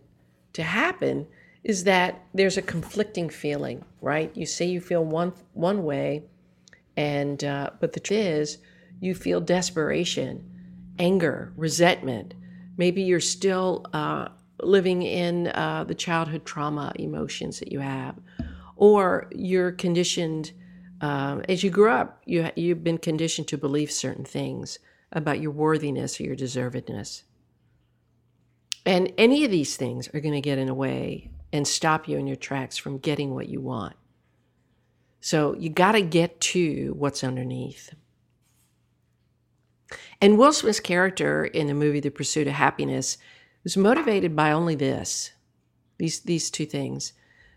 to 0.54 0.62
happen 0.62 1.26
is 1.62 1.84
that 1.84 2.22
there's 2.32 2.56
a 2.56 2.62
conflicting 2.62 3.28
feeling, 3.28 3.84
right? 4.00 4.34
You 4.36 4.46
say 4.46 4.66
you 4.66 4.80
feel 4.80 5.04
one 5.04 5.32
one 5.52 5.82
way, 5.84 6.24
and 6.96 7.42
uh, 7.42 7.70
but 7.80 7.92
the 7.92 8.00
truth 8.00 8.20
is, 8.20 8.58
you 9.00 9.14
feel 9.14 9.40
desperation, 9.40 10.48
anger, 10.98 11.52
resentment, 11.56 12.34
Maybe 12.76 13.02
you're 13.02 13.20
still 13.20 13.86
uh, 13.92 14.28
living 14.60 15.02
in 15.02 15.48
uh, 15.48 15.84
the 15.86 15.94
childhood 15.94 16.44
trauma 16.44 16.92
emotions 16.96 17.58
that 17.58 17.72
you 17.72 17.80
have, 17.80 18.16
or 18.76 19.28
you're 19.34 19.72
conditioned 19.72 20.52
uh, 21.00 21.40
as 21.48 21.62
you 21.62 21.70
grew 21.70 21.90
up. 21.90 22.22
You 22.24 22.50
you've 22.56 22.84
been 22.84 22.98
conditioned 22.98 23.48
to 23.48 23.58
believe 23.58 23.90
certain 23.90 24.24
things 24.24 24.78
about 25.12 25.40
your 25.40 25.50
worthiness 25.50 26.20
or 26.20 26.24
your 26.24 26.36
deservedness, 26.36 27.22
and 28.86 29.12
any 29.18 29.44
of 29.44 29.50
these 29.50 29.76
things 29.76 30.08
are 30.14 30.20
going 30.20 30.34
to 30.34 30.40
get 30.40 30.58
in 30.58 30.66
the 30.66 30.74
way 30.74 31.30
and 31.52 31.68
stop 31.68 32.08
you 32.08 32.18
in 32.18 32.26
your 32.26 32.36
tracks 32.36 32.76
from 32.76 32.98
getting 32.98 33.32
what 33.34 33.48
you 33.48 33.60
want. 33.60 33.94
So 35.20 35.54
you 35.54 35.70
got 35.70 35.92
to 35.92 36.02
get 36.02 36.40
to 36.40 36.94
what's 36.98 37.24
underneath. 37.24 37.94
And 40.20 40.36
Will 40.36 40.52
Smith's 40.52 40.80
character 40.80 41.44
in 41.44 41.66
the 41.66 41.74
movie 41.74 42.00
The 42.00 42.10
Pursuit 42.10 42.46
of 42.46 42.54
Happyness 42.54 43.16
was 43.64 43.76
motivated 43.76 44.36
by 44.36 44.52
only 44.52 44.74
this 44.74 45.32
these, 45.98 46.20
these 46.20 46.50
two 46.50 46.66
things 46.66 47.12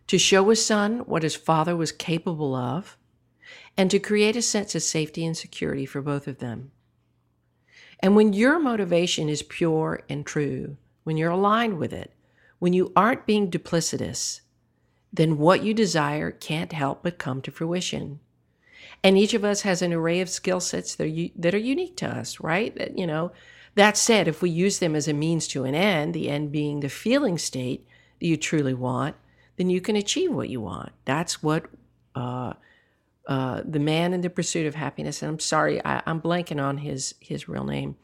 to 0.07 0.17
show 0.17 0.49
his 0.49 0.65
son 0.65 0.99
what 0.99 1.23
his 1.23 1.35
father 1.35 1.75
was 1.75 1.91
capable 1.91 2.55
of, 2.55 2.97
and 3.75 3.91
to 3.91 3.99
create 3.99 4.35
a 4.35 4.41
sense 4.41 4.73
of 4.73 4.81
safety 4.81 5.25
and 5.25 5.35
security 5.35 5.85
for 5.85 6.01
both 6.01 6.27
of 6.27 6.39
them. 6.39 6.71
And 7.99 8.15
when 8.15 8.31
your 8.33 8.59
motivation 8.59 9.27
is 9.27 9.43
pure 9.43 10.01
and 10.09 10.25
true, 10.25 10.77
when 11.03 11.17
you're 11.17 11.31
aligned 11.31 11.77
with 11.77 11.91
it, 11.91 12.13
when 12.59 12.73
you 12.73 12.91
aren't 12.95 13.25
being 13.25 13.51
duplicitous, 13.51 14.41
then 15.11 15.37
what 15.37 15.63
you 15.63 15.73
desire 15.73 16.31
can't 16.31 16.71
help 16.71 17.03
but 17.03 17.17
come 17.17 17.41
to 17.41 17.51
fruition. 17.51 18.19
And 19.03 19.17
each 19.17 19.33
of 19.33 19.43
us 19.43 19.61
has 19.61 19.81
an 19.81 19.93
array 19.93 20.21
of 20.21 20.29
skill 20.29 20.59
sets 20.59 20.95
that 20.95 21.31
that 21.35 21.53
are 21.53 21.59
unique 21.59 21.97
to 21.97 22.07
us, 22.07 22.39
right? 22.39 22.75
That, 22.75 22.97
you 22.97 23.07
know, 23.07 23.31
that 23.77 23.95
said, 23.95 24.27
if 24.27 24.41
we 24.41 24.49
use 24.49 24.79
them 24.79 24.95
as 24.95 25.07
a 25.07 25.13
means 25.13 25.47
to 25.49 25.63
an 25.63 25.75
end, 25.75 26.13
the 26.13 26.29
end 26.29 26.51
being 26.51 26.79
the 26.79 26.89
feeling 26.89 27.37
state 27.37 27.87
that 28.19 28.25
you 28.25 28.35
truly 28.35 28.73
want, 28.73 29.15
then 29.57 29.69
you 29.69 29.81
can 29.81 29.95
achieve 29.95 30.33
what 30.33 30.49
you 30.49 30.59
want. 30.61 30.91
That's 31.05 31.43
what 31.43 31.65
uh, 32.15 32.53
uh, 33.27 33.61
the 33.63 33.79
man 33.79 34.13
in 34.13 34.21
the 34.21 34.29
pursuit 34.29 34.65
of 34.65 34.75
happiness. 34.75 35.21
And 35.21 35.31
I'm 35.31 35.39
sorry, 35.39 35.83
I, 35.85 36.01
I'm 36.05 36.19
blanking 36.21 36.61
on 36.61 36.79
his 36.79 37.15
his 37.19 37.47
real 37.47 37.63
name. 37.63 37.95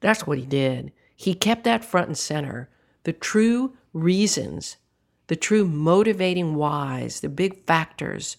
That's 0.00 0.26
what 0.26 0.38
he 0.38 0.44
did. 0.44 0.92
He 1.14 1.34
kept 1.34 1.64
that 1.64 1.84
front 1.84 2.08
and 2.08 2.18
center. 2.18 2.68
The 3.04 3.14
true 3.14 3.76
reasons, 3.94 4.76
the 5.28 5.36
true 5.36 5.64
motivating 5.66 6.56
whys, 6.56 7.20
the 7.20 7.28
big 7.30 7.64
factors 7.64 8.36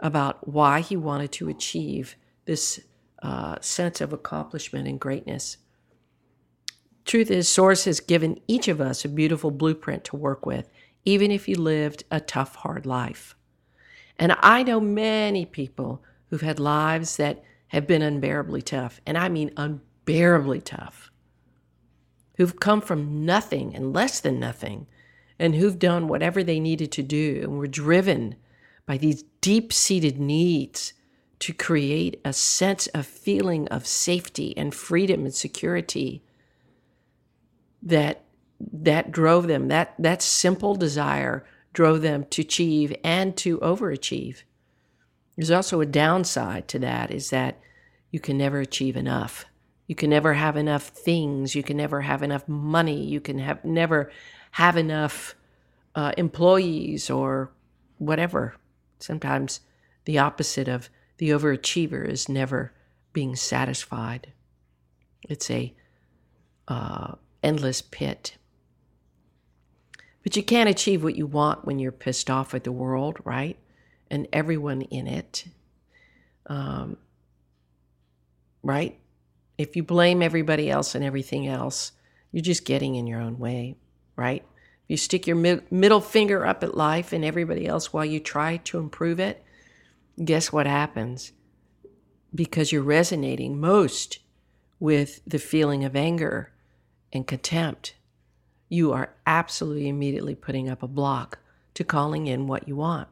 about 0.00 0.48
why 0.48 0.80
he 0.80 0.96
wanted 0.96 1.30
to 1.32 1.48
achieve 1.48 2.16
this 2.44 2.80
uh, 3.22 3.56
sense 3.60 4.00
of 4.00 4.12
accomplishment 4.12 4.88
and 4.88 4.98
greatness. 4.98 5.58
Truth 7.06 7.30
is, 7.30 7.48
Source 7.48 7.84
has 7.84 8.00
given 8.00 8.40
each 8.48 8.66
of 8.66 8.80
us 8.80 9.04
a 9.04 9.08
beautiful 9.08 9.52
blueprint 9.52 10.02
to 10.04 10.16
work 10.16 10.44
with, 10.44 10.68
even 11.04 11.30
if 11.30 11.48
you 11.48 11.54
lived 11.54 12.02
a 12.10 12.18
tough, 12.18 12.56
hard 12.56 12.84
life. 12.84 13.36
And 14.18 14.36
I 14.40 14.64
know 14.64 14.80
many 14.80 15.46
people 15.46 16.02
who've 16.28 16.40
had 16.40 16.58
lives 16.58 17.16
that 17.16 17.44
have 17.68 17.86
been 17.86 18.02
unbearably 18.02 18.60
tough, 18.60 19.00
and 19.06 19.16
I 19.16 19.28
mean 19.28 19.52
unbearably 19.56 20.60
tough, 20.60 21.12
who've 22.38 22.58
come 22.58 22.80
from 22.80 23.24
nothing 23.24 23.74
and 23.74 23.94
less 23.94 24.18
than 24.18 24.40
nothing, 24.40 24.88
and 25.38 25.54
who've 25.54 25.78
done 25.78 26.08
whatever 26.08 26.42
they 26.42 26.58
needed 26.58 26.90
to 26.92 27.04
do 27.04 27.40
and 27.42 27.56
were 27.56 27.68
driven 27.68 28.34
by 28.84 28.98
these 28.98 29.22
deep 29.40 29.72
seated 29.72 30.18
needs 30.18 30.92
to 31.38 31.52
create 31.52 32.20
a 32.24 32.32
sense 32.32 32.88
of 32.88 33.06
feeling 33.06 33.68
of 33.68 33.86
safety 33.86 34.56
and 34.56 34.74
freedom 34.74 35.24
and 35.24 35.34
security 35.34 36.22
that 37.86 38.24
that 38.72 39.12
drove 39.12 39.46
them 39.46 39.68
that 39.68 39.94
that 39.98 40.22
simple 40.22 40.74
desire 40.74 41.46
drove 41.72 42.02
them 42.02 42.24
to 42.30 42.42
achieve 42.42 42.94
and 43.04 43.36
to 43.36 43.58
overachieve. 43.58 44.42
There's 45.36 45.50
also 45.50 45.80
a 45.80 45.86
downside 45.86 46.68
to 46.68 46.78
that 46.80 47.10
is 47.10 47.30
that 47.30 47.60
you 48.10 48.18
can 48.18 48.38
never 48.38 48.60
achieve 48.60 48.96
enough. 48.96 49.44
You 49.86 49.94
can 49.94 50.08
never 50.10 50.34
have 50.34 50.56
enough 50.56 50.84
things. 50.84 51.54
You 51.54 51.62
can 51.62 51.76
never 51.76 52.00
have 52.00 52.22
enough 52.22 52.48
money. 52.48 53.04
You 53.04 53.20
can 53.20 53.38
have 53.38 53.62
never 53.64 54.10
have 54.52 54.76
enough 54.76 55.34
uh, 55.94 56.12
employees 56.16 57.10
or 57.10 57.52
whatever. 57.98 58.56
Sometimes 58.98 59.60
the 60.06 60.18
opposite 60.18 60.68
of 60.68 60.88
the 61.18 61.30
overachiever 61.30 62.08
is 62.08 62.28
never 62.28 62.72
being 63.12 63.36
satisfied. 63.36 64.32
It's 65.22 65.50
a 65.50 65.74
uh, 66.68 67.16
endless 67.46 67.80
pit. 67.80 68.36
But 70.24 70.36
you 70.36 70.42
can't 70.42 70.68
achieve 70.68 71.04
what 71.04 71.14
you 71.14 71.26
want 71.26 71.64
when 71.64 71.78
you're 71.78 71.92
pissed 71.92 72.28
off 72.28 72.52
at 72.54 72.64
the 72.64 72.72
world, 72.72 73.18
right? 73.24 73.56
And 74.10 74.26
everyone 74.32 74.82
in 74.82 75.06
it. 75.06 75.44
Um, 76.46 76.96
right? 78.64 78.98
If 79.56 79.76
you 79.76 79.84
blame 79.84 80.22
everybody 80.22 80.68
else 80.68 80.96
and 80.96 81.04
everything 81.04 81.46
else, 81.46 81.92
you're 82.32 82.42
just 82.42 82.64
getting 82.64 82.96
in 82.96 83.06
your 83.06 83.20
own 83.20 83.38
way, 83.38 83.76
right? 84.16 84.42
If 84.42 84.90
you 84.90 84.96
stick 84.96 85.28
your 85.28 85.36
mid- 85.36 85.70
middle 85.70 86.00
finger 86.00 86.44
up 86.44 86.64
at 86.64 86.76
life 86.76 87.12
and 87.12 87.24
everybody 87.24 87.64
else 87.64 87.92
while 87.92 88.04
you 88.04 88.18
try 88.18 88.56
to 88.56 88.80
improve 88.80 89.20
it, 89.20 89.44
guess 90.22 90.52
what 90.52 90.66
happens? 90.66 91.30
Because 92.34 92.72
you're 92.72 92.82
resonating 92.82 93.60
most 93.60 94.18
with 94.80 95.20
the 95.24 95.38
feeling 95.38 95.84
of 95.84 95.94
anger 95.94 96.52
and 97.12 97.26
contempt, 97.26 97.94
you 98.68 98.92
are 98.92 99.14
absolutely 99.26 99.88
immediately 99.88 100.34
putting 100.34 100.68
up 100.68 100.82
a 100.82 100.88
block 100.88 101.38
to 101.74 101.84
calling 101.84 102.26
in 102.26 102.46
what 102.46 102.66
you 102.66 102.76
want. 102.76 103.08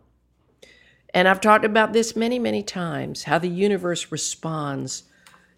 And 1.13 1.29
I've 1.29 1.41
talked 1.41 1.65
about 1.65 1.93
this 1.93 2.17
many, 2.17 2.39
many 2.39 2.63
times 2.63 3.25
how 3.25 3.39
the 3.39 3.49
universe 3.49 4.11
responds 4.11 5.05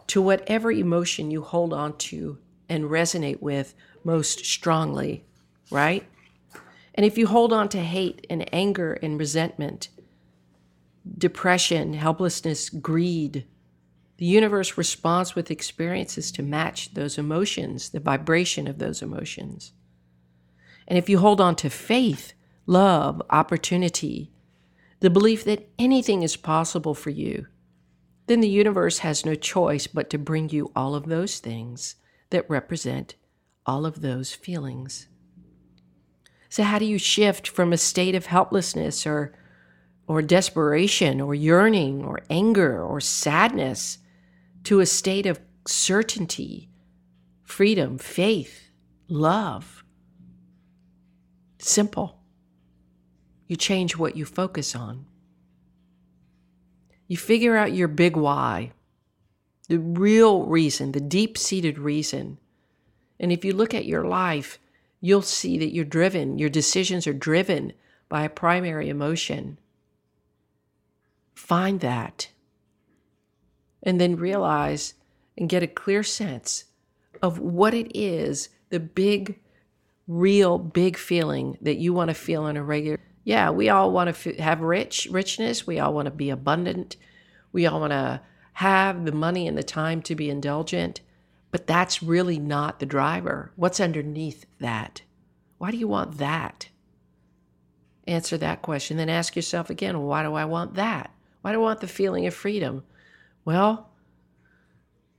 to 0.09 0.21
whatever 0.21 0.71
emotion 0.71 1.31
you 1.31 1.43
hold 1.43 1.73
on 1.73 1.97
to 1.99 2.39
and 2.69 2.85
resonate 2.85 3.41
with 3.41 3.75
most 4.05 4.45
strongly, 4.45 5.25
right? 5.71 6.07
And 6.95 7.07
if 7.07 7.17
you 7.17 7.27
hold 7.27 7.53
on 7.53 7.69
to 7.71 7.81
hate 7.81 8.27
and 8.29 8.49
anger 8.55 8.95
and 8.95 9.19
resentment, 9.19 9.89
depression, 11.17 11.95
helplessness, 11.95 12.69
greed, 12.69 13.47
the 14.19 14.27
universe 14.27 14.79
responds 14.79 15.35
with 15.35 15.51
experiences 15.51 16.33
to 16.33 16.43
match 16.43 16.95
those 16.95 17.19
emotions, 17.19 17.91
the 17.91 18.01
vibration 18.01 18.67
of 18.67 18.79
those 18.79 19.03
emotions. 19.03 19.73
And 20.89 20.99
if 20.99 21.09
you 21.09 21.19
hold 21.19 21.41
on 21.41 21.57
to 21.57 21.69
faith, 21.69 22.33
love, 22.65 23.21
opportunity, 23.29 24.33
the 25.01 25.11
belief 25.11 25.45
that 25.45 25.69
anything 25.79 26.23
is 26.23 26.37
possible 26.37 26.95
for 26.95 27.11
you, 27.11 27.47
then 28.27 28.41
the 28.41 28.49
universe 28.49 28.99
has 28.99 29.27
no 29.27 29.35
choice 29.35 29.87
but 29.87 30.09
to 30.11 30.19
bring 30.19 30.49
you 30.49 30.73
all 30.75 30.95
of 30.95 31.07
those 31.07 31.39
things 31.39 31.97
that 32.31 32.49
represent 32.49 33.15
all 33.67 33.85
of 33.85 34.01
those 34.01 34.33
feelings. 34.33 35.09
So, 36.49 36.63
how 36.63 36.79
do 36.79 36.87
you 36.87 36.99
shift 36.99 37.47
from 37.47 37.73
a 37.73 37.77
state 37.77 38.15
of 38.15 38.27
helplessness 38.27 39.07
or, 39.07 39.35
or 40.07 40.23
desperation 40.23 41.21
or 41.21 41.35
yearning 41.35 42.05
or 42.05 42.21
anger 42.31 42.83
or 42.83 43.01
sadness 43.01 43.99
to 44.67 44.81
a 44.81 44.87
state 44.87 45.27
of 45.27 45.39
certainty, 45.65 46.69
freedom, 47.45 47.99
faith, 47.99 48.69
love. 49.07 49.85
Simple. 51.61 52.19
You 53.47 53.55
change 53.55 53.97
what 53.97 54.17
you 54.17 54.25
focus 54.25 54.75
on. 54.75 55.07
You 57.07 57.17
figure 57.17 57.57
out 57.57 57.75
your 57.75 57.87
big 57.87 58.17
why, 58.17 58.73
the 59.69 59.79
real 59.79 60.43
reason, 60.43 60.91
the 60.91 61.01
deep 61.01 61.39
seated 61.39 61.79
reason. 61.79 62.39
And 63.21 63.31
if 63.31 63.45
you 63.45 63.53
look 63.53 63.73
at 63.73 63.87
your 63.87 64.05
life, 64.05 64.59
you'll 65.01 65.23
see 65.23 65.57
that 65.59 65.73
you're 65.73 65.85
driven, 65.85 66.41
your 66.41 66.51
decisions 66.51 67.07
are 67.07 67.13
driven 67.13 67.73
by 68.09 68.25
a 68.25 68.29
primary 68.29 68.89
emotion. 68.89 69.61
Find 71.37 71.79
that 71.79 72.31
and 73.87 74.01
then 74.01 74.17
realize 74.17 74.95
and 75.39 75.49
get 75.49 75.63
a 75.63 75.69
clear 75.69 76.03
sense 76.03 76.65
of 77.23 77.39
what 77.39 77.73
it 77.73 77.97
is 77.97 78.51
the 78.69 78.81
big, 78.81 79.39
real, 80.09 80.59
big 80.59 80.99
feeling 80.99 81.57
that 81.63 81.77
you 81.77 81.95
want 81.95 82.09
to 82.09 82.15
feel 82.15 82.43
on 82.43 82.57
a 82.57 82.63
regular. 82.63 82.99
Yeah, 83.23 83.51
we 83.51 83.69
all 83.69 83.93
want 83.93 84.15
to 84.15 84.31
f- 84.31 84.39
have 84.39 84.61
rich 84.61 85.09
richness. 85.11 85.67
We 85.67 85.79
all 85.79 85.95
want 85.95 86.07
to 86.07 86.11
be 86.11 86.31
abundant. 86.31 86.97
We 87.53 87.65
all 87.65 87.81
want 87.81 87.93
to 87.93 88.21
have 88.55 89.05
the 89.05 89.13
money 89.13 89.47
and 89.47 89.57
the 89.57 89.63
time 89.63 90.03
to 90.03 90.15
be 90.15 90.29
indulgent. 90.29 91.01
But 91.53 91.67
that's 91.67 92.03
really 92.03 92.39
not 92.39 92.81
the 92.81 92.87
driver. 92.87 93.53
What's 93.57 93.81
underneath 93.81 94.47
that? 94.59 95.03
Why 95.59 95.71
do 95.71 95.77
you 95.77 95.89
want 95.89 96.19
that? 96.19 96.69
Answer 98.07 98.37
that 98.39 98.63
question. 98.63 98.97
Then 98.97 99.09
ask 99.09 99.37
yourself 99.37 99.71
again 99.71 100.01
why 100.03 100.23
do 100.23 100.35
I 100.35 100.45
want 100.45 100.75
that? 100.75 101.11
Why 101.43 101.53
do 101.53 101.59
I 101.59 101.63
want 101.63 101.81
the 101.81 101.89
feeling 101.89 102.27
of 102.27 102.35
freedom? 102.35 102.83
Well, 103.47 103.91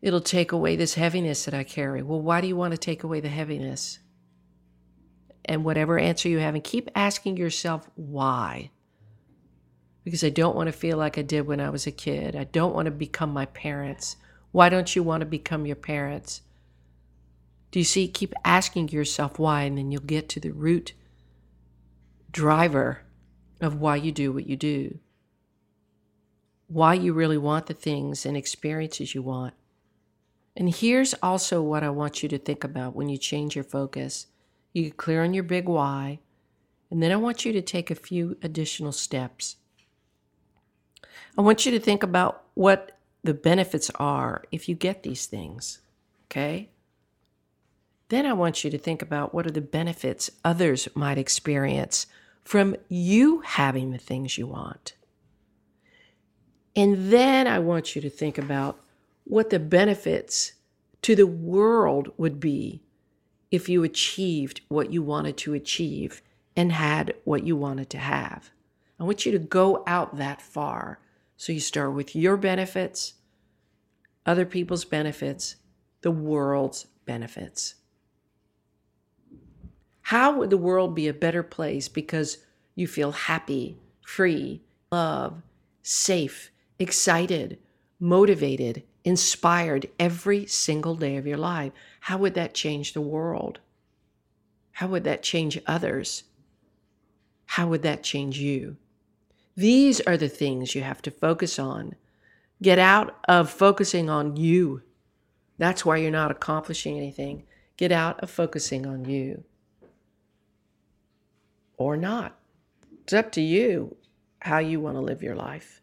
it'll 0.02 0.20
take 0.20 0.52
away 0.52 0.76
this 0.76 0.96
heaviness 0.96 1.46
that 1.46 1.54
I 1.54 1.64
carry. 1.64 2.04
Well, 2.04 2.22
why 2.22 2.42
do 2.42 2.48
you 2.48 2.58
want 2.58 2.74
to 2.74 2.78
take 2.78 3.04
away 3.04 3.22
the 3.22 3.30
heaviness? 3.30 4.00
And 5.46 5.64
whatever 5.64 5.98
answer 5.98 6.28
you 6.28 6.40
have, 6.40 6.54
and 6.54 6.64
keep 6.64 6.92
asking 6.94 7.38
yourself 7.38 7.90
why. 7.96 8.70
Because 10.04 10.26
I 10.26 10.30
don't 10.30 10.58
want 10.58 10.68
to 10.68 10.74
feel 10.74 10.98
like 10.98 11.18
I 11.18 11.22
did 11.22 11.48
when 11.48 11.62
I 11.62 11.70
was 11.70 11.88
a 11.88 11.92
kid. 11.92 12.36
I 12.36 12.44
don't 12.44 12.76
want 12.76 12.88
to 12.88 12.92
become 12.92 13.32
my 13.32 13.46
parents. 13.46 14.18
Why 14.52 14.68
don't 14.68 14.94
you 14.94 15.04
want 15.04 15.22
to 15.22 15.26
become 15.26 15.66
your 15.66 15.78
parents? 15.78 16.42
Do 17.72 17.80
you 17.80 17.86
see? 17.86 18.10
Keep 18.10 18.34
asking 18.44 18.90
yourself 18.90 19.40
why, 19.40 19.64
and 19.64 19.78
then 19.78 19.90
you'll 19.90 20.02
get 20.02 20.28
to 20.30 20.42
the 20.42 20.52
root 20.52 20.94
driver 22.30 23.04
of 23.62 23.80
why 23.80 23.96
you 23.96 24.12
do 24.12 24.34
what 24.34 24.48
you 24.48 24.58
do 24.58 25.00
why 26.68 26.94
you 26.94 27.14
really 27.14 27.38
want 27.38 27.66
the 27.66 27.74
things 27.74 28.26
and 28.26 28.36
experiences 28.36 29.16
you 29.16 29.22
want. 29.22 29.54
And 30.56 30.74
here's 30.74 31.14
also 31.22 31.62
what 31.62 31.84
I 31.84 31.90
want 31.90 32.24
you 32.24 32.30
to 32.30 32.38
think 32.38 32.64
about 32.64 32.96
when 32.96 33.10
you 33.10 33.18
change 33.18 33.56
your 33.56 33.64
focus. 33.64 34.28
You 34.74 34.84
get 34.84 34.98
clear 34.98 35.24
on 35.24 35.34
your 35.34 35.44
big 35.44 35.68
why, 35.68 36.20
And 36.90 37.04
then 37.04 37.12
I 37.12 37.18
want 37.18 37.46
you 37.46 37.52
to 37.54 37.62
take 37.62 37.92
a 37.92 37.96
few 37.96 38.38
additional 38.42 38.92
steps. 38.92 39.58
I 41.38 41.42
want 41.42 41.66
you 41.66 41.72
to 41.72 41.80
think 41.80 42.02
about 42.02 42.44
what 42.54 42.98
the 43.24 43.34
benefits 43.34 43.92
are 43.96 44.44
if 44.52 44.68
you 44.68 44.76
get 44.76 45.04
these 45.04 45.26
things. 45.26 45.80
Okay? 46.26 46.70
Then 48.10 48.26
I 48.26 48.34
want 48.34 48.64
you 48.64 48.72
to 48.72 48.78
think 48.78 49.02
about 49.02 49.34
what 49.34 49.46
are 49.46 49.52
the 49.52 49.62
benefits 49.62 50.32
others 50.44 50.88
might 50.96 51.18
experience 51.18 52.08
from 52.44 52.76
you 52.88 53.42
having 53.42 53.92
the 53.92 53.98
things 53.98 54.38
you 54.38 54.48
want. 54.48 54.94
And 56.78 57.12
then 57.12 57.48
I 57.48 57.58
want 57.58 57.96
you 57.96 58.04
to 58.04 58.10
think 58.10 58.38
about 58.38 58.80
what 59.24 59.50
the 59.50 59.58
benefits 59.58 60.54
to 61.02 61.16
the 61.16 61.26
world 61.26 62.12
would 62.18 62.40
be 62.40 62.84
if 63.50 63.68
you 63.68 63.84
achieved 63.84 64.62
what 64.68 64.94
you 64.94 65.02
wanted 65.02 65.38
to 65.38 65.56
achieve 65.56 66.22
and 66.56 66.72
had 66.72 67.16
what 67.24 67.44
you 67.44 67.56
wanted 67.56 67.90
to 67.90 67.98
have. 67.98 68.52
I 69.00 69.06
want 69.06 69.26
you 69.26 69.32
to 69.32 69.40
go 69.40 69.84
out 69.88 70.18
that 70.18 70.40
far. 70.40 71.00
So 71.36 71.52
you 71.52 71.60
start 71.60 71.94
with 71.94 72.16
your 72.16 72.38
benefits, 72.38 73.16
other 74.26 74.46
people's 74.46 74.86
benefits, 74.86 75.56
the 76.02 76.12
world's 76.12 76.86
benefits. 77.06 77.76
How 80.02 80.38
would 80.38 80.52
the 80.52 80.58
world 80.58 80.94
be 80.94 81.08
a 81.08 81.14
better 81.14 81.44
place 81.44 81.88
because 81.88 82.38
you 82.76 82.88
feel 82.88 83.12
happy, 83.12 83.78
free, 84.06 84.62
love, 84.92 85.42
safe, 85.82 86.52
excited, 86.80 87.60
motivated, 88.00 88.84
inspired 89.04 89.88
every 90.00 90.46
single 90.46 90.96
day 90.96 91.16
of 91.16 91.26
your 91.26 91.38
life. 91.38 91.72
How 92.02 92.18
would 92.18 92.34
that 92.36 92.54
change 92.54 92.94
the 92.94 93.02
world? 93.02 93.60
How 94.74 94.88
would 94.88 95.04
that 95.06 95.24
change 95.24 95.60
others? 95.66 96.24
How 97.46 97.68
would 97.68 97.82
that 97.82 98.04
change 98.04 98.38
you? 98.38 98.78
These 99.56 100.02
are 100.02 100.18
the 100.18 100.30
things 100.30 100.76
you 100.76 100.84
have 100.84 101.02
to 101.04 101.12
focus 101.12 101.58
on. 101.58 101.96
Get 102.62 102.78
out 102.78 103.18
of 103.28 103.50
focusing 103.50 104.10
on 104.10 104.36
you. 104.36 104.84
That's 105.58 105.84
why 105.84 105.98
you're 105.98 106.12
not 106.12 106.30
accomplishing 106.30 106.98
anything. 106.98 107.44
Get 107.78 107.92
out 107.92 108.20
of 108.20 108.30
focusing 108.30 108.86
on 108.86 109.06
you. 109.06 109.44
Or 111.78 111.98
not. 111.98 112.38
It's 113.04 113.14
up 113.14 113.32
to 113.34 113.42
you 113.42 113.96
how 114.40 114.60
you 114.60 114.80
want 114.80 114.98
to 114.98 115.02
live 115.02 115.24
your 115.24 115.36
life. 115.36 115.82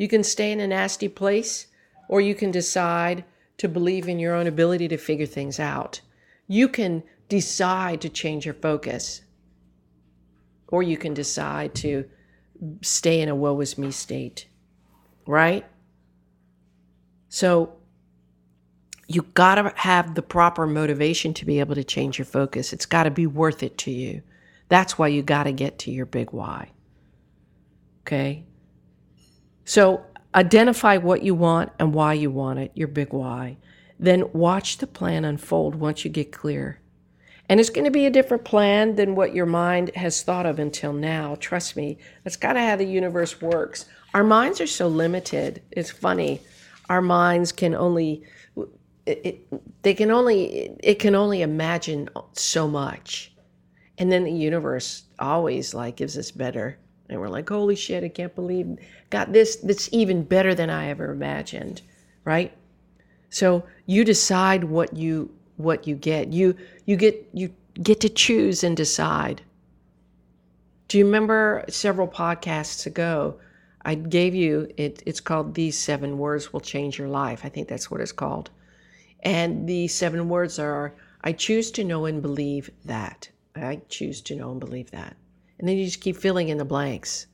You 0.00 0.08
can 0.08 0.24
stay 0.24 0.50
in 0.50 0.60
a 0.60 0.66
nasty 0.66 1.08
place 1.08 1.66
or 2.08 2.22
you 2.22 2.34
can 2.34 2.50
decide 2.50 3.22
to 3.58 3.68
believe 3.68 4.08
in 4.08 4.18
your 4.18 4.34
own 4.34 4.46
ability 4.46 4.88
to 4.88 4.96
figure 4.96 5.26
things 5.26 5.60
out. 5.60 6.00
You 6.46 6.68
can 6.68 7.02
decide 7.28 8.00
to 8.00 8.08
change 8.08 8.46
your 8.46 8.54
focus, 8.54 9.20
or 10.68 10.82
you 10.82 10.96
can 10.96 11.12
decide 11.12 11.74
to 11.74 12.06
stay 12.80 13.20
in 13.20 13.28
a 13.28 13.34
woe 13.34 13.60
is 13.60 13.76
me 13.76 13.90
state, 13.90 14.48
right? 15.26 15.66
So 17.28 17.74
you 19.06 19.20
got 19.34 19.56
to 19.56 19.70
have 19.76 20.14
the 20.14 20.22
proper 20.22 20.66
motivation 20.66 21.34
to 21.34 21.44
be 21.44 21.60
able 21.60 21.74
to 21.74 21.84
change 21.84 22.16
your 22.18 22.24
focus. 22.24 22.72
It's 22.72 22.86
got 22.86 23.02
to 23.02 23.10
be 23.10 23.26
worth 23.26 23.62
it 23.62 23.76
to 23.76 23.90
you. 23.90 24.22
That's 24.70 24.96
why 24.96 25.08
you 25.08 25.20
got 25.20 25.44
to 25.44 25.52
get 25.52 25.78
to 25.80 25.90
your 25.90 26.06
big 26.06 26.32
why. 26.32 26.70
Okay? 28.00 28.46
So 29.70 30.04
Identify 30.34 30.98
what 30.98 31.22
you 31.24 31.34
want 31.34 31.72
and 31.80 31.92
why 31.92 32.12
you 32.12 32.30
want 32.30 32.60
it, 32.60 32.70
your 32.74 32.86
big 32.86 33.12
why. 33.12 33.56
Then 33.98 34.30
watch 34.32 34.78
the 34.78 34.86
plan 34.86 35.24
unfold 35.24 35.74
once 35.74 36.04
you 36.04 36.10
get 36.10 36.30
clear. 36.30 36.80
And 37.48 37.58
it's 37.58 37.70
going 37.70 37.84
to 37.84 37.90
be 37.90 38.06
a 38.06 38.10
different 38.10 38.44
plan 38.44 38.94
than 38.94 39.16
what 39.16 39.34
your 39.34 39.46
mind 39.46 39.90
has 39.96 40.22
thought 40.22 40.46
of 40.46 40.60
until 40.60 40.92
now. 40.92 41.34
Trust 41.40 41.76
me, 41.76 41.98
that's 42.22 42.36
kind 42.36 42.56
of 42.56 42.62
how 42.62 42.76
the 42.76 42.84
universe 42.84 43.40
works. 43.42 43.86
Our 44.14 44.22
minds 44.22 44.60
are 44.60 44.68
so 44.68 44.86
limited. 44.86 45.62
It's 45.72 45.90
funny. 45.90 46.40
Our 46.88 47.02
minds 47.02 47.50
can 47.50 47.74
only 47.74 48.22
it, 49.06 49.48
they 49.82 49.94
can 49.94 50.12
only 50.12 50.76
it 50.80 51.00
can 51.00 51.16
only 51.16 51.42
imagine 51.42 52.08
so 52.34 52.68
much. 52.68 53.32
And 53.98 54.12
then 54.12 54.22
the 54.22 54.32
universe 54.32 55.04
always 55.18 55.74
like 55.74 55.96
gives 55.96 56.16
us 56.16 56.30
better 56.30 56.78
and 57.10 57.20
we're 57.20 57.28
like, 57.28 57.48
holy 57.48 57.74
shit, 57.76 58.04
I 58.04 58.08
can't 58.08 58.34
believe 58.34 58.78
got 59.10 59.32
this 59.32 59.56
that's 59.56 59.88
even 59.92 60.22
better 60.22 60.54
than 60.54 60.70
I 60.70 60.88
ever 60.88 61.10
imagined, 61.10 61.82
right? 62.24 62.52
So 63.28 63.64
you 63.86 64.04
decide 64.04 64.64
what 64.64 64.96
you 64.96 65.34
what 65.56 65.86
you 65.86 65.96
get. 65.96 66.32
You 66.32 66.56
you 66.86 66.96
get 66.96 67.28
you 67.32 67.52
get 67.82 68.00
to 68.00 68.08
choose 68.08 68.64
and 68.64 68.76
decide. 68.76 69.42
Do 70.88 70.98
you 70.98 71.04
remember 71.04 71.64
several 71.68 72.08
podcasts 72.08 72.86
ago? 72.86 73.38
I 73.84 73.94
gave 73.94 74.34
you 74.34 74.72
it. 74.76 75.02
It's 75.06 75.20
called 75.20 75.54
"These 75.54 75.78
Seven 75.78 76.18
Words 76.18 76.52
Will 76.52 76.60
Change 76.60 76.98
Your 76.98 77.08
Life." 77.08 77.44
I 77.44 77.48
think 77.48 77.68
that's 77.68 77.90
what 77.90 78.00
it's 78.00 78.12
called. 78.12 78.50
And 79.20 79.68
the 79.68 79.88
seven 79.88 80.28
words 80.28 80.58
are: 80.58 80.94
I 81.22 81.32
choose 81.32 81.70
to 81.72 81.84
know 81.84 82.06
and 82.06 82.22
believe 82.22 82.70
that. 82.84 83.30
I 83.54 83.80
choose 83.88 84.20
to 84.22 84.36
know 84.36 84.50
and 84.52 84.60
believe 84.60 84.90
that. 84.92 85.16
And 85.60 85.68
then 85.68 85.76
you 85.76 85.84
just 85.84 86.00
keep 86.00 86.16
filling 86.16 86.48
in 86.48 86.56
the 86.56 86.64
blanks. 86.64 87.26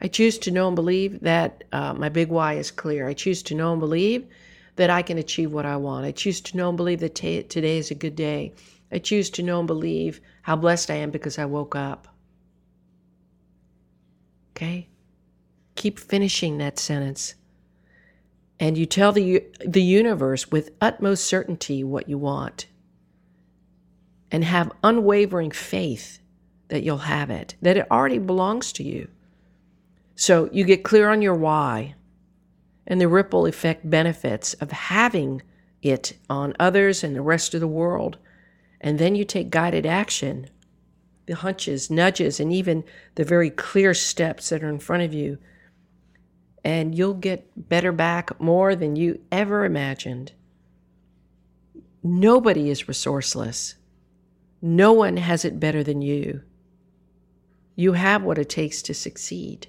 I 0.00 0.06
choose 0.06 0.38
to 0.38 0.52
know 0.52 0.68
and 0.68 0.76
believe 0.76 1.20
that 1.20 1.64
uh, 1.72 1.92
my 1.94 2.08
big 2.08 2.28
why 2.28 2.54
is 2.54 2.70
clear. 2.70 3.08
I 3.08 3.12
choose 3.12 3.42
to 3.44 3.56
know 3.56 3.72
and 3.72 3.80
believe 3.80 4.24
that 4.76 4.88
I 4.88 5.02
can 5.02 5.18
achieve 5.18 5.52
what 5.52 5.66
I 5.66 5.76
want. 5.76 6.06
I 6.06 6.12
choose 6.12 6.40
to 6.42 6.56
know 6.56 6.68
and 6.68 6.76
believe 6.76 7.00
that 7.00 7.16
t- 7.16 7.42
today 7.42 7.78
is 7.78 7.90
a 7.90 7.96
good 7.96 8.14
day. 8.14 8.52
I 8.92 9.00
choose 9.00 9.30
to 9.30 9.42
know 9.42 9.58
and 9.58 9.66
believe 9.66 10.20
how 10.42 10.54
blessed 10.54 10.92
I 10.92 10.94
am 10.94 11.10
because 11.10 11.40
I 11.40 11.44
woke 11.44 11.74
up. 11.74 12.06
Okay? 14.52 14.88
Keep 15.74 15.98
finishing 15.98 16.58
that 16.58 16.78
sentence. 16.78 17.34
And 18.60 18.78
you 18.78 18.86
tell 18.86 19.10
the, 19.10 19.42
the 19.66 19.82
universe 19.82 20.52
with 20.52 20.70
utmost 20.80 21.26
certainty 21.26 21.82
what 21.82 22.08
you 22.08 22.16
want. 22.16 22.66
And 24.30 24.44
have 24.44 24.70
unwavering 24.84 25.50
faith 25.50 26.20
that 26.72 26.82
you'll 26.82 26.96
have 26.96 27.28
it, 27.28 27.54
that 27.60 27.76
it 27.76 27.86
already 27.90 28.16
belongs 28.16 28.72
to 28.72 28.82
you. 28.82 29.06
So 30.14 30.48
you 30.52 30.64
get 30.64 30.82
clear 30.82 31.10
on 31.10 31.20
your 31.20 31.34
why 31.34 31.96
and 32.86 32.98
the 32.98 33.08
ripple 33.08 33.44
effect 33.44 33.90
benefits 33.90 34.54
of 34.54 34.72
having 34.72 35.42
it 35.82 36.14
on 36.30 36.54
others 36.58 37.04
and 37.04 37.14
the 37.14 37.20
rest 37.20 37.52
of 37.52 37.60
the 37.60 37.68
world. 37.68 38.16
And 38.80 38.98
then 38.98 39.14
you 39.14 39.26
take 39.26 39.50
guided 39.50 39.84
action, 39.84 40.48
the 41.26 41.34
hunches, 41.34 41.90
nudges, 41.90 42.40
and 42.40 42.50
even 42.50 42.84
the 43.16 43.24
very 43.24 43.50
clear 43.50 43.92
steps 43.92 44.48
that 44.48 44.64
are 44.64 44.70
in 44.70 44.78
front 44.78 45.02
of 45.02 45.12
you. 45.12 45.36
And 46.64 46.96
you'll 46.96 47.12
get 47.12 47.68
better 47.68 47.92
back 47.92 48.40
more 48.40 48.74
than 48.74 48.96
you 48.96 49.20
ever 49.30 49.66
imagined. 49.66 50.32
Nobody 52.02 52.70
is 52.70 52.84
resourceless. 52.84 53.74
No 54.62 54.94
one 54.94 55.18
has 55.18 55.44
it 55.44 55.60
better 55.60 55.84
than 55.84 56.00
you. 56.00 56.40
You 57.74 57.94
have 57.94 58.22
what 58.22 58.38
it 58.38 58.48
takes 58.48 58.82
to 58.82 58.94
succeed. 58.94 59.66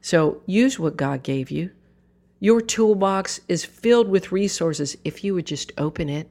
So 0.00 0.42
use 0.46 0.78
what 0.78 0.96
God 0.96 1.22
gave 1.22 1.50
you. 1.50 1.70
Your 2.40 2.60
toolbox 2.60 3.40
is 3.48 3.64
filled 3.64 4.08
with 4.08 4.32
resources 4.32 4.96
if 5.04 5.22
you 5.22 5.34
would 5.34 5.46
just 5.46 5.72
open 5.78 6.08
it, 6.08 6.28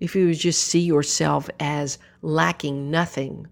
if 0.00 0.16
you 0.16 0.26
would 0.26 0.38
just 0.38 0.64
see 0.64 0.80
yourself 0.80 1.48
as 1.60 1.98
lacking 2.20 2.90
nothing. 2.90 3.46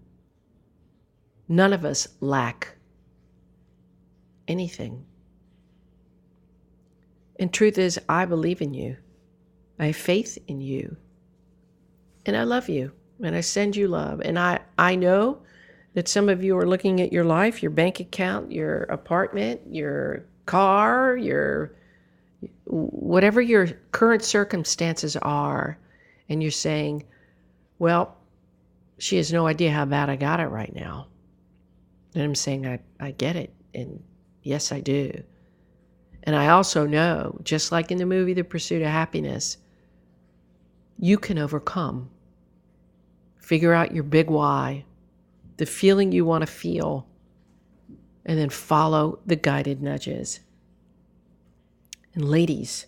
None 1.47 1.71
of 1.71 1.85
us 1.85 2.07
lack 2.19 2.75
anything. 4.47 5.05
And 7.39 7.51
truth 7.51 7.77
is, 7.77 7.99
I 8.09 8.25
believe 8.25 8.61
in 8.61 8.73
you. 8.73 8.97
I 9.79 9.87
have 9.87 9.95
faith 9.95 10.37
in 10.47 10.61
you. 10.61 10.97
And 12.25 12.37
I 12.37 12.43
love 12.43 12.69
you. 12.69 12.91
And 13.21 13.35
I 13.35 13.41
send 13.41 13.75
you 13.75 13.87
love. 13.87 14.21
And 14.21 14.37
I, 14.37 14.59
I 14.77 14.95
know 14.95 15.41
that 15.93 16.07
some 16.07 16.29
of 16.29 16.43
you 16.43 16.57
are 16.57 16.67
looking 16.67 17.01
at 17.01 17.13
your 17.13 17.23
life, 17.23 17.61
your 17.61 17.71
bank 17.71 17.99
account, 17.99 18.51
your 18.51 18.83
apartment, 18.83 19.61
your 19.69 20.25
car, 20.45 21.15
your 21.15 21.75
whatever 22.65 23.41
your 23.41 23.67
current 23.91 24.23
circumstances 24.23 25.15
are, 25.17 25.77
and 26.29 26.41
you're 26.41 26.51
saying, 26.51 27.05
well, 27.79 28.17
she 28.97 29.17
has 29.17 29.31
no 29.31 29.47
idea 29.47 29.71
how 29.71 29.85
bad 29.85 30.09
I 30.09 30.15
got 30.15 30.39
it 30.39 30.47
right 30.47 30.73
now. 30.73 31.07
And 32.15 32.23
I'm 32.23 32.35
saying, 32.35 32.67
I, 32.67 32.79
I 32.99 33.11
get 33.11 33.35
it. 33.35 33.53
And 33.73 34.01
yes, 34.43 34.71
I 34.71 34.79
do. 34.79 35.11
And 36.23 36.35
I 36.35 36.49
also 36.49 36.85
know, 36.85 37.37
just 37.43 37.71
like 37.71 37.91
in 37.91 37.97
the 37.97 38.05
movie 38.05 38.33
The 38.33 38.43
Pursuit 38.43 38.81
of 38.81 38.87
Happyness, 38.87 39.57
you 40.97 41.17
can 41.17 41.37
overcome. 41.37 42.09
Figure 43.37 43.73
out 43.73 43.93
your 43.93 44.05
big 44.05 44.29
why 44.29 44.85
the 45.57 45.65
feeling 45.65 46.11
you 46.11 46.25
want 46.25 46.41
to 46.41 46.47
feel, 46.47 47.07
and 48.25 48.37
then 48.37 48.49
follow 48.49 49.19
the 49.25 49.35
guided 49.35 49.81
nudges. 49.81 50.39
And 52.13 52.29
ladies, 52.29 52.85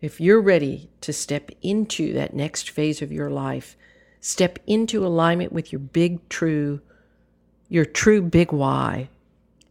if 0.00 0.20
you're 0.20 0.40
ready 0.40 0.90
to 1.00 1.12
step 1.12 1.50
into 1.62 2.12
that 2.12 2.34
next 2.34 2.70
phase 2.70 3.00
of 3.00 3.12
your 3.12 3.30
life, 3.30 3.76
step 4.20 4.58
into 4.66 5.06
alignment 5.06 5.52
with 5.52 5.72
your 5.72 5.80
big, 5.80 6.28
true 6.28 6.80
your 7.68 7.84
true 7.84 8.22
big 8.22 8.52
why 8.52 9.08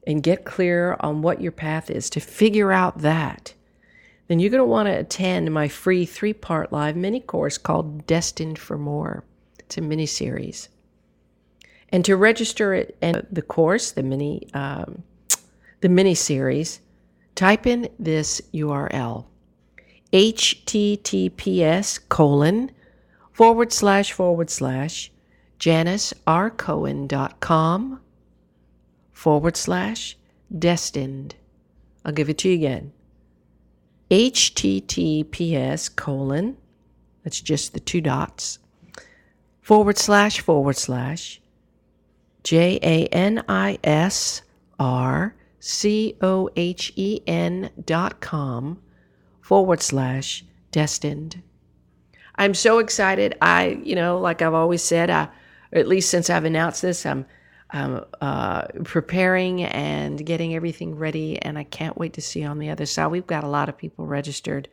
and 0.06 0.24
get 0.24 0.46
clear 0.46 0.98
on 1.00 1.22
what 1.22 1.42
your 1.42 1.52
path 1.52 1.90
is 1.90 2.10
to 2.10 2.20
figure 2.20 2.72
out 2.72 3.00
that, 3.00 3.54
then 4.28 4.40
you're 4.40 4.50
going 4.50 4.60
to 4.60 4.66
want 4.66 4.88
to 4.88 5.00
attend 5.00 5.54
my 5.54 5.68
free 5.68 6.06
three 6.06 6.34
part 6.34 6.72
live 6.72 6.96
mini 6.96 7.20
course 7.20 7.58
called 7.58 8.06
Destined 8.06 8.60
for 8.60 8.78
More. 8.78 9.24
It's 9.60 9.78
a 9.78 9.82
mini 9.82 10.06
series. 10.06 10.70
And 11.94 12.04
to 12.04 12.18
register 12.18 12.74
it 12.74 12.98
and 13.02 13.26
the 13.32 13.42
course, 13.42 13.92
the 13.92 14.04
mini, 14.04 14.50
um, 14.54 15.04
the 15.80 15.88
mini 15.88 16.16
series, 16.16 16.82
type 17.36 17.66
in 17.66 17.88
this 17.98 18.42
URL 18.54 19.24
https 20.14 22.00
colon 22.08 22.72
forward 23.32 23.74
slash 23.74 24.12
forward 24.12 24.52
slash 24.52 25.12
janisrcohen.com 25.60 28.00
forward 29.12 29.58
slash 29.58 30.18
destined. 30.58 31.36
I'll 32.06 32.12
give 32.12 32.30
it 32.30 32.38
to 32.40 32.50
you 32.50 32.56
again. 32.56 32.92
https 34.12 35.96
colon, 35.96 36.58
that's 37.24 37.40
just 37.42 37.74
the 37.74 37.80
two 37.80 38.02
dots, 38.02 38.60
forward 39.62 39.98
slash 39.98 40.42
forward 40.42 40.78
slash 40.78 41.42
J 42.44 42.80
A 42.82 43.06
N 43.08 43.44
I 43.48 43.80
S 43.84 44.42
R 44.80 45.36
C 45.60 46.16
O 46.22 46.50
H 46.56 46.92
E 46.96 47.22
N 47.26 47.70
dot 47.86 48.20
com 48.20 48.82
forward 49.42 49.82
slash 49.82 50.44
destined. 50.72 51.42
I'm 52.36 52.54
so 52.54 52.80
excited. 52.80 53.38
I, 53.42 53.80
you 53.84 53.96
know, 53.96 54.18
like 54.18 54.42
I've 54.42 54.54
always 54.54 54.82
said, 54.82 55.10
I, 55.10 55.30
at 55.72 55.88
least 55.88 56.10
since 56.10 56.30
I've 56.30 56.46
announced 56.46 56.82
this, 56.82 57.06
I'm, 57.06 57.26
I'm 57.70 58.04
uh, 58.22 58.64
preparing 58.84 59.64
and 59.64 60.26
getting 60.26 60.56
everything 60.56 60.96
ready, 60.96 61.40
and 61.42 61.58
I 61.58 61.64
can't 61.64 61.98
wait 61.98 62.14
to 62.14 62.22
see 62.22 62.44
on 62.44 62.60
the 62.60 62.70
other 62.70 62.86
side. 62.86 63.08
We've 63.08 63.28
got 63.28 63.44
a 63.44 63.50
lot 63.50 63.70
of 63.70 63.78
people 63.78 64.06
registered, 64.06 64.68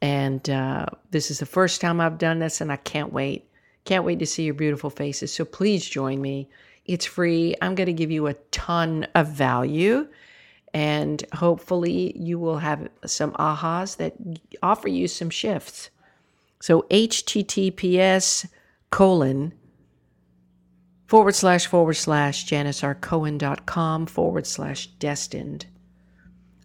and 0.00 0.48
uh, 0.48 0.86
this 1.10 1.30
is 1.30 1.40
the 1.40 1.46
first 1.46 1.80
time 1.80 2.00
I've 2.00 2.18
done 2.18 2.38
this, 2.38 2.60
and 2.60 2.70
I 2.72 2.76
can't 2.76 3.12
wait. 3.12 3.48
Can't 3.84 4.04
wait 4.04 4.18
to 4.20 4.26
see 4.26 4.44
your 4.44 4.54
beautiful 4.54 4.90
faces. 4.90 5.32
So 5.32 5.44
please 5.44 5.84
join 5.88 6.20
me. 6.20 6.48
It's 6.90 7.06
free. 7.06 7.54
I'm 7.62 7.76
going 7.76 7.86
to 7.86 7.92
give 7.92 8.10
you 8.10 8.26
a 8.26 8.34
ton 8.50 9.06
of 9.14 9.28
value 9.28 10.08
and 10.74 11.24
hopefully 11.32 12.12
you 12.18 12.36
will 12.40 12.58
have 12.58 12.88
some 13.06 13.30
ahas 13.34 13.96
that 13.98 14.14
offer 14.60 14.88
you 14.88 15.06
some 15.06 15.30
shifts. 15.30 15.90
So 16.60 16.86
https 16.90 18.48
colon 18.90 19.52
forward 21.06 21.36
slash 21.36 21.68
forward 21.68 21.94
slash 21.94 22.44
janisrcohen.com 22.46 24.06
forward 24.06 24.46
slash 24.48 24.88
destined. 24.88 25.66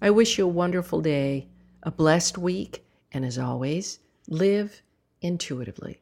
I 0.01 0.09
wish 0.09 0.39
you 0.39 0.45
a 0.45 0.47
wonderful 0.47 1.01
day, 1.01 1.49
a 1.83 1.91
blessed 1.91 2.39
week, 2.39 2.83
and 3.11 3.23
as 3.23 3.37
always, 3.37 3.99
live 4.27 4.81
intuitively. 5.21 6.01